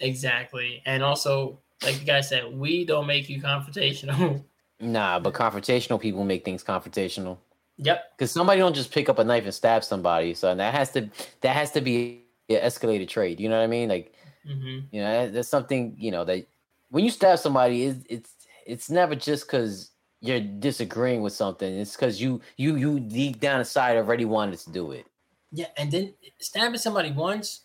[0.00, 0.82] Exactly.
[0.84, 4.44] And also, like the guy said, weed don't make you confrontational.
[4.80, 7.38] Nah, but confrontational people make things confrontational.
[7.78, 8.12] Yep.
[8.16, 10.34] Because somebody don't just pick up a knife and stab somebody.
[10.34, 11.08] So that has to
[11.40, 13.40] that has to be an escalated trade.
[13.40, 13.88] You know what I mean?
[13.88, 14.12] Like
[14.46, 16.46] hmm you know, that's something you know that
[16.90, 18.34] when you stab somebody, it's it's
[18.66, 21.78] it's never just because you're disagreeing with something.
[21.78, 25.06] It's because you you you deep down inside already wanted to do it.
[25.52, 27.62] Yeah, and then stabbing somebody once,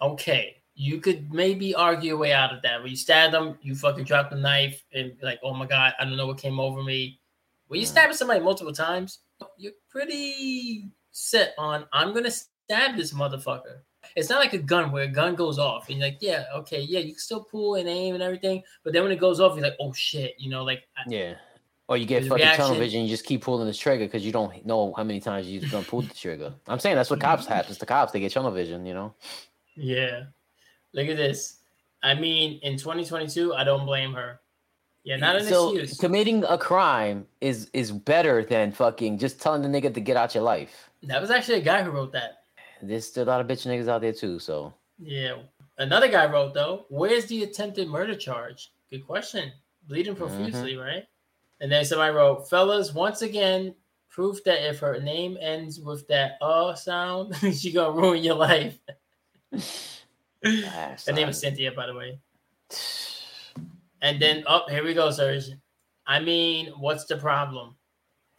[0.00, 2.80] okay, you could maybe argue your way out of that.
[2.80, 6.04] When you stab them, you fucking drop the knife and like, oh my god, I
[6.04, 7.20] don't know what came over me.
[7.68, 9.18] When you stab stabbing somebody multiple times,
[9.56, 13.80] you're pretty set on I'm gonna stab this motherfucker.
[14.14, 16.80] It's not like a gun where a gun goes off and you're like, yeah, okay,
[16.80, 19.56] yeah, you can still pull and aim and everything, but then when it goes off,
[19.56, 21.34] you're like, oh shit, you know, like Yeah.
[21.88, 24.66] Or you get fucking tunnel vision, you just keep pulling this trigger because you don't
[24.66, 26.52] know how many times you're gonna pull the trigger.
[26.66, 28.12] I'm saying that's what cops happens to cops.
[28.12, 29.14] They get tunnel vision, you know.
[29.76, 30.24] Yeah.
[30.92, 31.58] Look at this.
[32.02, 34.40] I mean, in 2022, I don't blame her.
[35.06, 35.98] Yeah, not an so excuse.
[35.98, 40.34] committing a crime is is better than fucking just telling the nigga to get out
[40.34, 40.90] your life.
[41.04, 42.42] That was actually a guy who wrote that.
[42.82, 44.40] There's still a lot of bitch niggas out there too.
[44.40, 45.36] So Yeah.
[45.78, 48.72] Another guy wrote though, where's the attempted murder charge?
[48.90, 49.52] Good question.
[49.86, 51.04] Bleeding profusely, right?
[51.60, 53.76] And then somebody wrote, fellas, once again,
[54.10, 58.76] proof that if her name ends with that uh sound, she gonna ruin your life.
[60.42, 61.40] Her name is.
[61.40, 62.18] Cynthia, by the way.
[64.02, 65.44] And then oh, here we go, Serge.
[66.06, 67.76] I mean, what's the problem?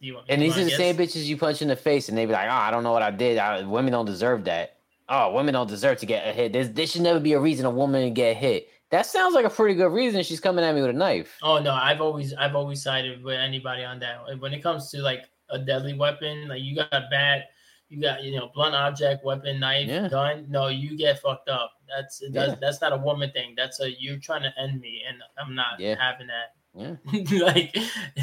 [0.00, 2.16] Do you want And these are the same bitches you punch in the face, and
[2.16, 3.36] they be like, "Oh, I don't know what I did.
[3.38, 4.76] I, women don't deserve that.
[5.08, 6.52] Oh, women don't deserve to get a hit.
[6.52, 8.68] There's, there should never be a reason a woman to get hit.
[8.90, 10.22] That sounds like a pretty good reason.
[10.22, 11.36] She's coming at me with a knife.
[11.42, 14.20] Oh no, I've always I've always sided with anybody on that.
[14.38, 17.44] When it comes to like a deadly weapon, like you got a bad,
[17.88, 20.08] you got you know blunt object, weapon, knife, Yeah.
[20.08, 20.46] gun.
[20.48, 21.72] No, you get fucked up.
[21.94, 22.54] That's that's, Yeah.
[22.60, 23.54] that's not a woman thing.
[23.56, 25.96] That's a you're trying to end me, and I'm not Yeah.
[25.98, 26.54] having that.
[26.74, 26.96] Yeah.
[27.44, 27.76] like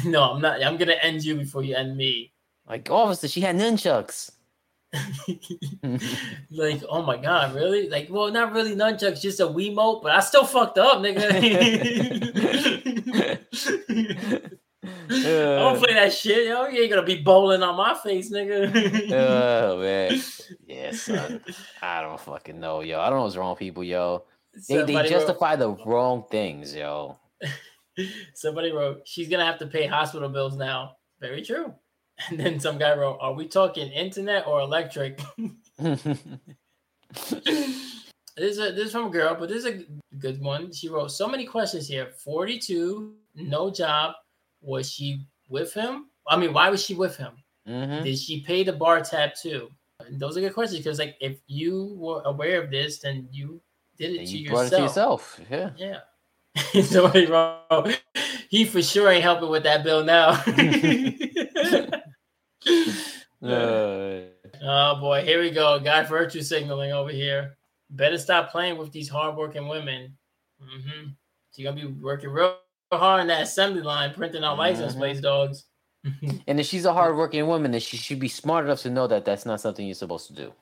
[0.04, 0.62] no, I'm not.
[0.62, 2.32] I'm gonna end you before you end me.
[2.68, 4.32] Like, officer, she had nunchucks.
[6.50, 7.88] like oh my god, really?
[7.88, 11.36] Like well, not really nunchucks, just a Wiimote, but I still fucked up, nigga.
[15.10, 16.66] I don't play that shit, yo.
[16.66, 19.10] You ain't gonna be bowling on my face, nigga.
[19.12, 20.20] oh man,
[20.66, 21.42] yeah, son.
[21.82, 23.00] I don't fucking know, yo.
[23.00, 24.24] I don't know what's wrong with people, yo.
[24.54, 27.18] They, they Somebody wrote- justify the wrong things, yo.
[28.34, 30.96] Somebody wrote, she's gonna have to pay hospital bills now.
[31.20, 31.72] Very true.
[32.28, 35.20] And then some guy wrote, Are we talking internet or electric?
[35.78, 35.98] this
[38.36, 39.84] is a, this is from a girl, but this is a
[40.18, 40.72] good one.
[40.72, 42.08] She wrote so many questions here.
[42.24, 44.14] 42, no job.
[44.66, 46.10] Was she with him?
[46.28, 47.32] I mean, why was she with him?
[47.66, 48.02] Mhm.
[48.02, 49.70] Did she pay the bar tab too?
[50.04, 53.60] And those are good questions because, like, if you were aware of this, then you
[53.96, 55.40] did it to you brought it to yourself.
[55.50, 55.70] Yeah.
[55.76, 56.00] Yeah.
[56.82, 58.00] Somebody wrote,
[58.48, 60.42] he for sure ain't helping with that bill now.
[63.42, 64.22] Uh,
[64.62, 65.78] oh boy, here we go.
[65.78, 67.56] Guy virtue signaling over here.
[67.90, 70.16] Better stop playing with these hardworking women.
[70.60, 71.10] Mm-hmm.
[71.52, 72.56] She's gonna be working real,
[72.92, 74.98] hard in that assembly line printing out license Mhm.
[74.98, 75.64] plates, dogs.
[76.46, 79.24] And if she's a hardworking woman, then she should be smart enough to know that
[79.24, 80.52] that's not something you're supposed to do.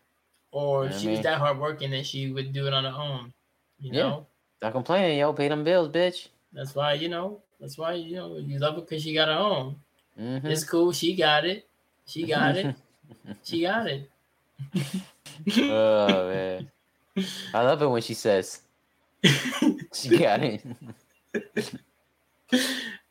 [0.52, 1.22] or You if know she what I was mean?
[1.24, 3.32] that hardworking, then she would do it on her own.
[3.78, 4.02] You Yeah.
[4.02, 4.26] know,
[4.62, 5.32] not complaining, yo.
[5.32, 6.28] Pay them bills, bitch.
[6.52, 7.42] that's why you know.
[7.60, 9.76] That's why you know you love her because she got her own.
[10.18, 10.44] Mhm.
[10.44, 10.92] It's cool.
[10.92, 11.68] She got it.
[12.06, 12.74] She got it.
[13.42, 14.10] She got it.
[15.58, 16.70] oh man,
[17.52, 18.60] I love it when she says
[19.92, 20.64] she got it.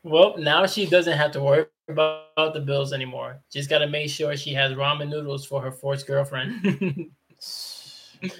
[0.04, 3.40] Well, now she doesn't have to worry about the bills anymore.
[3.50, 7.10] Just got to make sure she has ramen noodles for her forced girlfriend.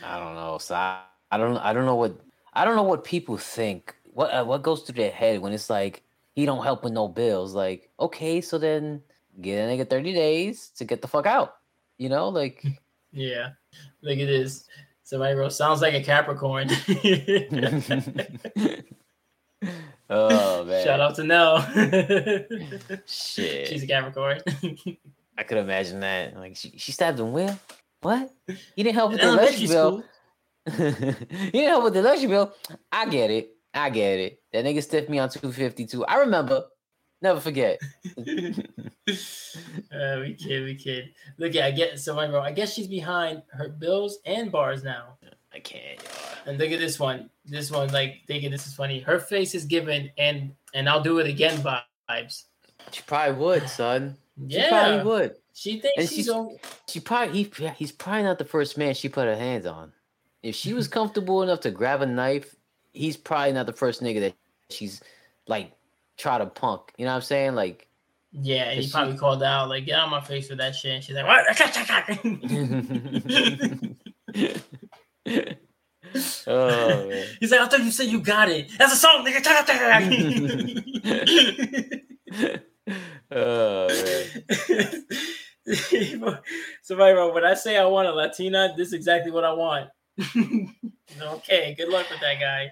[0.04, 0.58] I don't know.
[0.60, 1.02] So I,
[1.32, 1.58] I don't.
[1.58, 2.20] I don't know what.
[2.54, 3.96] I don't know what people think.
[4.14, 7.08] What uh, what goes through their head when it's like he don't help with no
[7.08, 7.54] bills.
[7.54, 9.02] Like okay, so then
[9.42, 11.56] get a nigga thirty days to get the fuck out.
[11.98, 12.64] You know, like
[13.12, 13.50] yeah,
[14.02, 14.66] look at this.
[15.06, 16.70] Somebody wrote, sounds like a Capricorn.
[20.10, 20.84] oh man.
[20.84, 21.62] Shout out to Nell.
[23.06, 23.68] Shit.
[23.68, 24.40] She's a Capricorn.
[25.38, 26.36] I could imagine that.
[26.36, 27.60] Like she, she stabbed him with
[28.02, 28.32] what?
[28.76, 30.04] He didn't help with the electric bill.
[30.66, 32.54] he didn't help with the electric bill.
[32.92, 33.56] I get it.
[33.74, 34.42] I get it.
[34.52, 36.06] That nigga stiffed me on 252.
[36.06, 36.66] I remember.
[37.22, 37.80] Never forget.
[38.18, 38.24] uh,
[39.08, 41.14] we kid, we kid.
[41.38, 44.84] Look, yeah, I get so I wrote, I guess she's behind her bills and bars
[44.84, 45.18] now.
[45.54, 46.00] I can't.
[46.46, 47.30] And look at this one.
[47.46, 49.00] This one, like thinking this is funny.
[49.00, 52.44] Her face is given and and I'll do it again vibes.
[52.92, 54.18] She probably would, son.
[54.50, 55.36] She Yeah, probably would.
[55.54, 56.58] she thinks And she's she's- on.
[56.90, 59.94] She probably he, he's probably not the first man she put her hands on.
[60.42, 62.56] If she was comfortable enough to grab a knife,
[62.92, 64.34] he's probably not the first nigga that
[64.70, 65.02] she's
[65.48, 65.72] like
[66.18, 66.92] try to punk.
[66.98, 67.56] You know what I'm saying?
[67.56, 67.88] Like
[68.34, 70.76] Yeah, he Is she- probably called out like, "Get out of my face with that
[70.76, 71.46] shit." And she's like, "What?"
[76.48, 77.28] oh man.
[77.40, 78.72] He's like, "I thought you said you got it.
[78.78, 79.44] That's a song, nigga."
[83.32, 85.06] oh man.
[86.82, 89.90] Somebody wrote, "When I say I want a Latina, this is exactly what I want."
[91.22, 92.72] okay, good luck with that guy.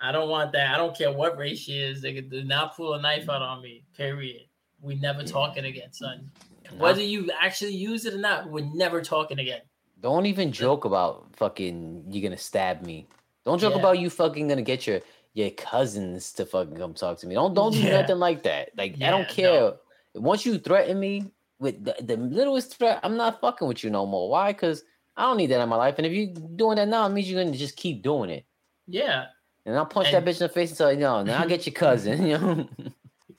[0.00, 0.74] I don't want that.
[0.74, 2.02] I don't care what race she is.
[2.02, 3.84] They could do not pull a knife out on me.
[3.96, 4.42] Period.
[4.80, 6.30] We never talking again, son.
[6.76, 9.60] Whether you actually use it or not, we're never talking again.
[10.02, 13.06] Don't even joke about fucking you're gonna stab me.
[13.44, 13.78] Don't joke Yeah.
[13.80, 15.00] about you fucking gonna get your
[15.34, 17.34] your cousins to fucking come talk to me.
[17.34, 18.70] Don't don't do nothing like that.
[18.76, 19.74] Like I don't care.
[20.14, 24.04] Once you threaten me with the, the littlest threat, I'm not fucking with you no
[24.04, 24.28] more.
[24.28, 24.52] Why?
[24.52, 24.82] Because
[25.16, 25.94] I don't need that in my life.
[25.98, 28.44] And if you're doing that now, it means you're gonna just keep doing it.
[28.86, 29.26] Yeah.
[29.64, 31.48] And I'll punch And- that bitch in the face and tell you, no, now I'll
[31.48, 32.26] get your cousin.
[32.26, 32.68] You know?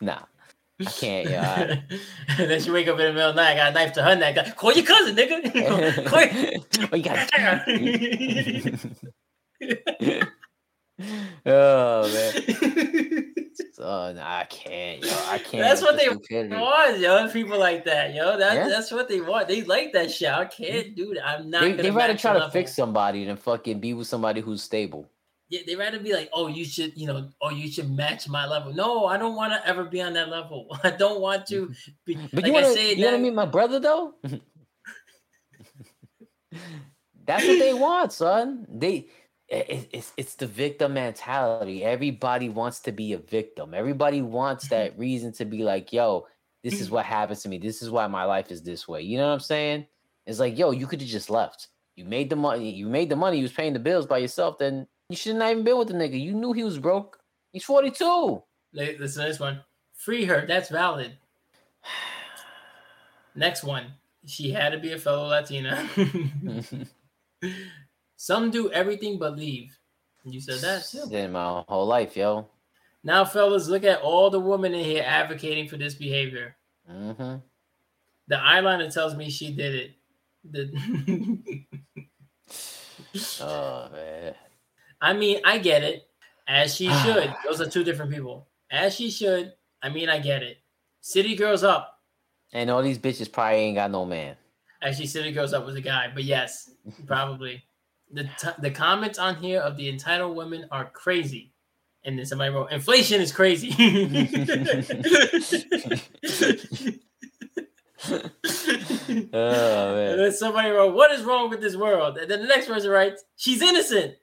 [0.02, 0.20] nah.
[0.88, 1.82] I can't, yeah.
[2.38, 3.94] and then she wake up in the middle of the night, I got a knife
[3.94, 4.56] to her neck.
[4.56, 6.06] Call your cousin, nigga.
[6.06, 7.30] Call your- oh, you got
[11.46, 13.34] Oh man.
[13.74, 15.12] Son, I can't, yo.
[15.28, 15.64] I can't.
[15.64, 16.56] That's what they the stupidity.
[16.56, 17.30] want, yo.
[17.30, 18.38] People like that, yo.
[18.38, 18.68] That, Yeah.
[18.70, 19.48] That's what they want.
[19.48, 20.30] They like that shit.
[20.30, 21.28] I can't do that.
[21.28, 21.62] I'm not.
[21.62, 25.10] They, they rather try to fix somebody than fucking be with somebody who's stable.
[25.54, 28.48] Yeah, they rather be like, oh, you should, you know, oh, you should match my
[28.48, 28.74] level.
[28.74, 30.66] No, I don't want to ever be on that level.
[30.84, 31.92] I don't want to mm-hmm.
[32.06, 32.16] be.
[32.16, 34.16] But like you want to you want to meet my brother though?
[37.26, 38.66] That's what they want, son.
[38.68, 39.10] They
[39.48, 41.84] it, it's it's the victim mentality.
[41.84, 43.76] Everybody wants to be a victim.
[43.76, 46.26] Everybody wants that reason to be like, yo,
[46.64, 47.60] this is what happens to me.
[47.60, 49.04] This is why my life is this way.
[49.04, 49.86] You know what I'm saying?
[50.26, 51.68] It's like, yo, you could have just left.
[51.96, 52.72] You made the money.
[52.72, 53.38] You made the money.
[53.38, 54.58] You was paying the bills by yourself.
[54.58, 56.20] Then you should not even been with the nigga.
[56.20, 57.20] You knew he was broke.
[57.52, 58.42] He's 42.
[58.74, 59.62] Li- Listen to this one.
[59.94, 60.44] Free her.
[60.48, 61.12] That's valid.
[63.36, 63.94] Next one.
[64.26, 65.88] She had to be a fellow Latina.
[68.16, 69.78] Some do everything but leave.
[70.26, 71.16] You said that too.
[71.16, 72.48] In my whole life, yo.
[73.04, 76.56] Now, fellas, look at all the women in here advocating for this behavior.
[76.90, 77.36] hmm
[78.28, 79.92] The eyeliner tells me she did it.
[80.50, 81.66] The
[83.42, 84.34] Oh man.
[85.04, 86.08] I mean, I get it.
[86.48, 87.36] As she should.
[87.46, 88.48] Those are two different people.
[88.72, 89.54] As she should.
[89.84, 90.58] I mean, I get it.
[91.02, 92.00] City Girls Up.
[92.54, 94.38] And all these bitches probably ain't got no man.
[94.82, 96.72] Actually, City Girls Up was a guy, but yes,
[97.06, 97.64] probably.
[98.12, 101.52] The, t- the comments on here of the entitled women are crazy.
[102.06, 103.74] And then somebody wrote, inflation is crazy.
[109.34, 112.18] Oh And then somebody wrote, What is wrong with this world?
[112.18, 114.16] And then the next person writes, She's innocent.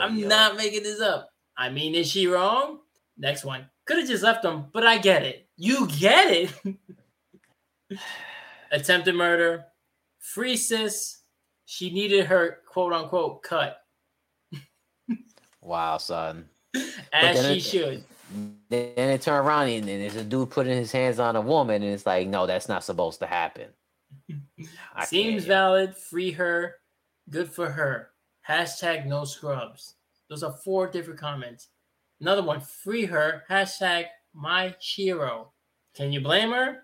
[0.00, 0.28] I'm yo.
[0.28, 1.30] not making this up.
[1.56, 2.78] I mean, is she wrong?
[3.18, 3.66] Next one.
[3.86, 5.48] Could have just left them, but I get it.
[5.56, 6.76] You get it.
[8.72, 9.64] Attempted murder.
[10.18, 11.18] Free sis.
[11.66, 13.78] She needed her quote unquote cut.
[15.60, 16.46] Wow, son.
[17.12, 18.04] As she it- should.
[18.68, 21.92] then it turned around and, there's a dude putting his hands on a woman, and
[21.92, 23.68] it's like, no, that's not supposed to happen.
[25.04, 25.96] Seems valid.
[25.96, 26.76] Free her.
[27.30, 28.08] Good for her.
[28.48, 29.94] Hashtag no scrubs.
[30.28, 31.68] Those are four different comments.
[32.20, 32.60] Another one.
[32.60, 33.44] Free her.
[33.50, 35.52] Hashtag my hero.
[35.94, 36.82] Can you blame her?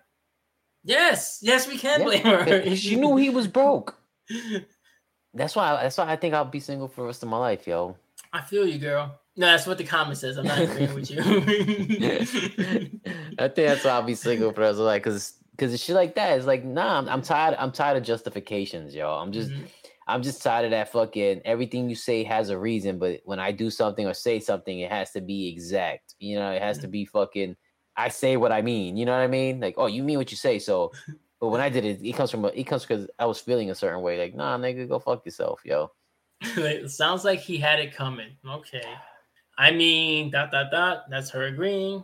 [0.83, 1.39] Yes.
[1.41, 2.75] Yes, we can Yeah, blame her.
[2.75, 3.95] She knew he was broke.
[5.33, 5.81] That's why.
[5.81, 7.95] That's why I think I'll be single for the rest of my life, yo.
[8.31, 9.19] I feel you, girl.
[9.35, 10.37] No, that's what the comment says.
[10.37, 11.19] I'm not agreeing with you.
[13.39, 15.81] I think that's why I'll be single for the rest of my life, because because
[15.81, 17.55] shit like that is like, nah, I'm, I'm tired.
[17.59, 19.09] I'm tired of justifications, yo.
[19.11, 19.51] I'm just.
[19.51, 19.65] Mhm.
[20.09, 23.51] I'm just tired of that fucking everything you say has a reason, but when I
[23.51, 26.15] do something or say something, it has to be exact.
[26.19, 26.91] You know, it has to mm-hmm.
[26.91, 27.55] be fucking.
[27.95, 28.97] I say what I mean.
[28.97, 29.59] You know what I mean?
[29.59, 30.57] Like, oh, you mean what you say.
[30.57, 30.91] So,
[31.39, 33.69] but when I did it, it comes from a, it comes because I was feeling
[33.69, 34.17] a certain way.
[34.17, 35.91] Like, nah, nigga, go fuck yourself, yo.
[36.41, 38.31] it sounds like he had it coming.
[38.47, 38.81] Okay.
[39.57, 41.03] I mean, dot, dot, dot.
[41.09, 42.03] That's her agreeing.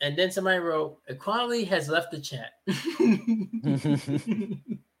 [0.00, 2.52] And then somebody wrote, Equality has left the chat.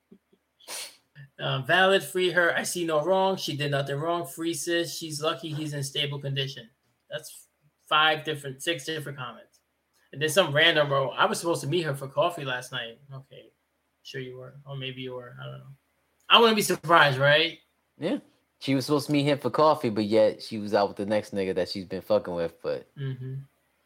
[1.42, 2.56] Uh, valid, free her.
[2.56, 3.36] I see no wrong.
[3.36, 4.24] She did nothing wrong.
[4.26, 4.96] Free sis.
[4.96, 6.68] She's lucky he's in stable condition.
[7.10, 7.48] That's
[7.88, 9.58] five different, six different comments.
[10.12, 12.98] And then some random wrote, I was supposed to meet her for coffee last night.
[13.12, 13.50] Okay.
[14.04, 14.54] Sure you were.
[14.66, 15.34] Or maybe you were.
[15.40, 15.74] I don't know.
[16.28, 17.58] I wouldn't be surprised, right?
[17.98, 18.18] Yeah,
[18.60, 21.06] she was supposed to meet him for coffee, but yet she was out with the
[21.06, 22.54] next nigga that she's been fucking with.
[22.62, 23.34] But hmm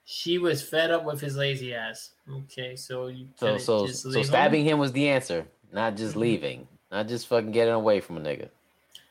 [0.04, 2.12] She was fed up with his lazy ass.
[2.30, 4.24] Okay, so you so so just so leave him?
[4.24, 6.20] stabbing him was the answer, not just Mhm.
[6.20, 8.48] leaving, not just fucking getting away from a nigga.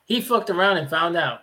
[0.06, 1.42] He fucked around and found out.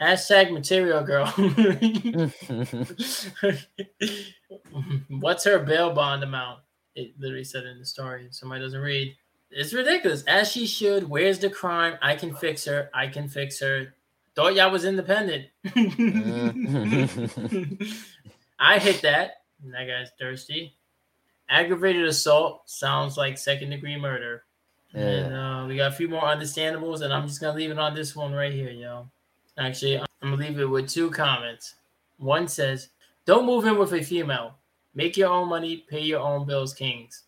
[0.00, 1.26] Hashtag material girl.
[5.08, 6.60] What's her bail bond amount?
[6.94, 8.28] It literally said in the story.
[8.30, 9.14] Somebody doesn't read.
[9.50, 10.22] It's ridiculous.
[10.24, 11.08] As she should.
[11.08, 11.98] Where's the crime?
[12.00, 12.88] I can fix her.
[12.94, 13.94] I can fix her.
[14.34, 15.46] Thought y'all was independent.
[18.58, 19.42] I hit that.
[19.64, 20.76] That guy's thirsty.
[21.48, 24.44] Aggravated assault sounds like second degree murder.
[24.94, 27.94] And uh, we got a few more understandables, and I'm just gonna leave it on
[27.94, 29.08] this one right here, yo.
[29.58, 31.76] Actually, I'm gonna leave it with two comments.
[32.18, 32.88] One says,
[33.24, 34.56] "Don't move in with a female.
[34.94, 37.22] Make your own money, pay your own bills, kings."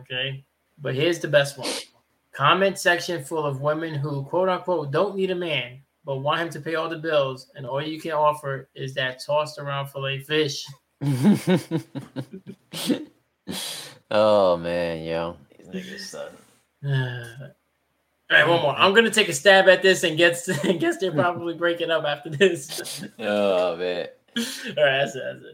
[0.00, 0.44] Okay,
[0.80, 1.68] but here's the best one.
[2.32, 6.50] Comment section full of women who quote unquote don't need a man, but want him
[6.50, 10.20] to pay all the bills, and all you can offer is that tossed around fillet
[10.20, 10.64] fish.
[14.12, 16.30] oh man, yo, these niggas son.
[16.84, 18.74] Uh, All right, one more.
[18.76, 20.46] I'm gonna take a stab at this and guess
[20.78, 23.04] guess they're probably breaking up after this.
[23.18, 24.44] Oh man, All
[24.84, 25.22] right, that's it.
[25.22, 25.44] That's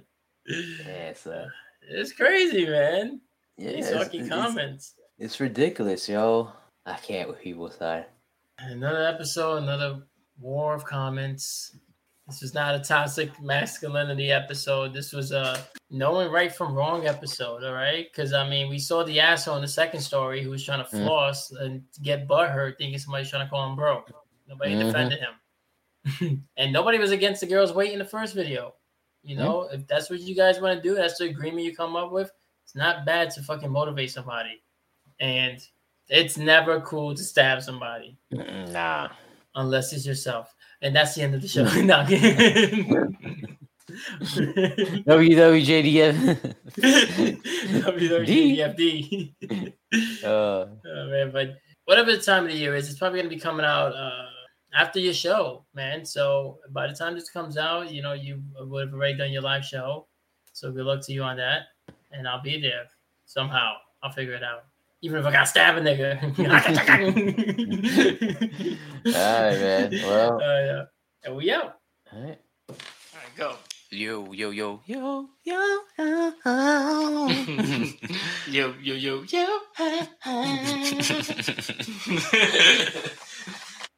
[0.47, 0.87] it.
[0.87, 1.53] yeah, uh, son.
[1.89, 3.21] It's crazy, man.
[3.57, 4.95] Yeah, These it's, fucking it's, comments.
[5.19, 6.53] it's ridiculous, yo.
[6.85, 8.07] I can't with people side.
[8.59, 10.03] Another episode, another
[10.41, 11.77] war of comments.
[12.27, 14.93] This was not a toxic masculinity episode.
[14.93, 18.09] This was a knowing right from wrong episode, all right?
[18.11, 20.91] Because I mean, we saw the asshole in the second story who was trying to
[20.97, 21.05] Mhm.
[21.05, 24.05] floss and get butt hurt, thinking somebody's trying to call him bro.
[24.49, 24.87] Nobody Mhm.
[24.87, 25.35] defended him,
[26.57, 28.75] and nobody was against the girl's weight in the first video.
[29.23, 31.95] You know, if that's what you guys want to do, that's the agreement you come
[31.97, 32.31] up with.
[32.65, 34.63] It's not bad to fucking motivate somebody,
[35.21, 35.65] and
[36.09, 39.11] it's never cool to stab somebody Nah.
[39.55, 40.55] unless it's yourself.
[40.83, 41.65] And that's the end of the show.
[41.65, 42.05] no,
[45.07, 46.55] WWJDF.
[47.87, 49.33] WWJDFD.
[50.25, 51.57] uh, oh, man, but
[51.87, 54.27] whatever the time of the year is, it's probably going to be coming out uh,
[54.75, 56.05] after your show, man.
[56.05, 59.43] So by the time this comes out, you know, you would have already done your
[59.43, 60.07] live show.
[60.53, 61.63] So good luck to you on that.
[62.13, 62.85] And I'll be there
[63.25, 63.75] somehow.
[64.03, 64.66] I'll figure it out.
[65.03, 66.23] Even if I got stabbed stab a nigga.
[69.07, 69.93] all right, man.
[70.07, 70.85] Well, Uh, yeah.
[71.25, 71.79] And we out.
[72.13, 72.41] all right.
[72.69, 72.77] All
[73.15, 73.57] right, go.
[73.91, 75.81] Yo, yo, yo, yo, yo.
[75.97, 76.33] yo,
[78.49, 79.61] yo, yo, yo.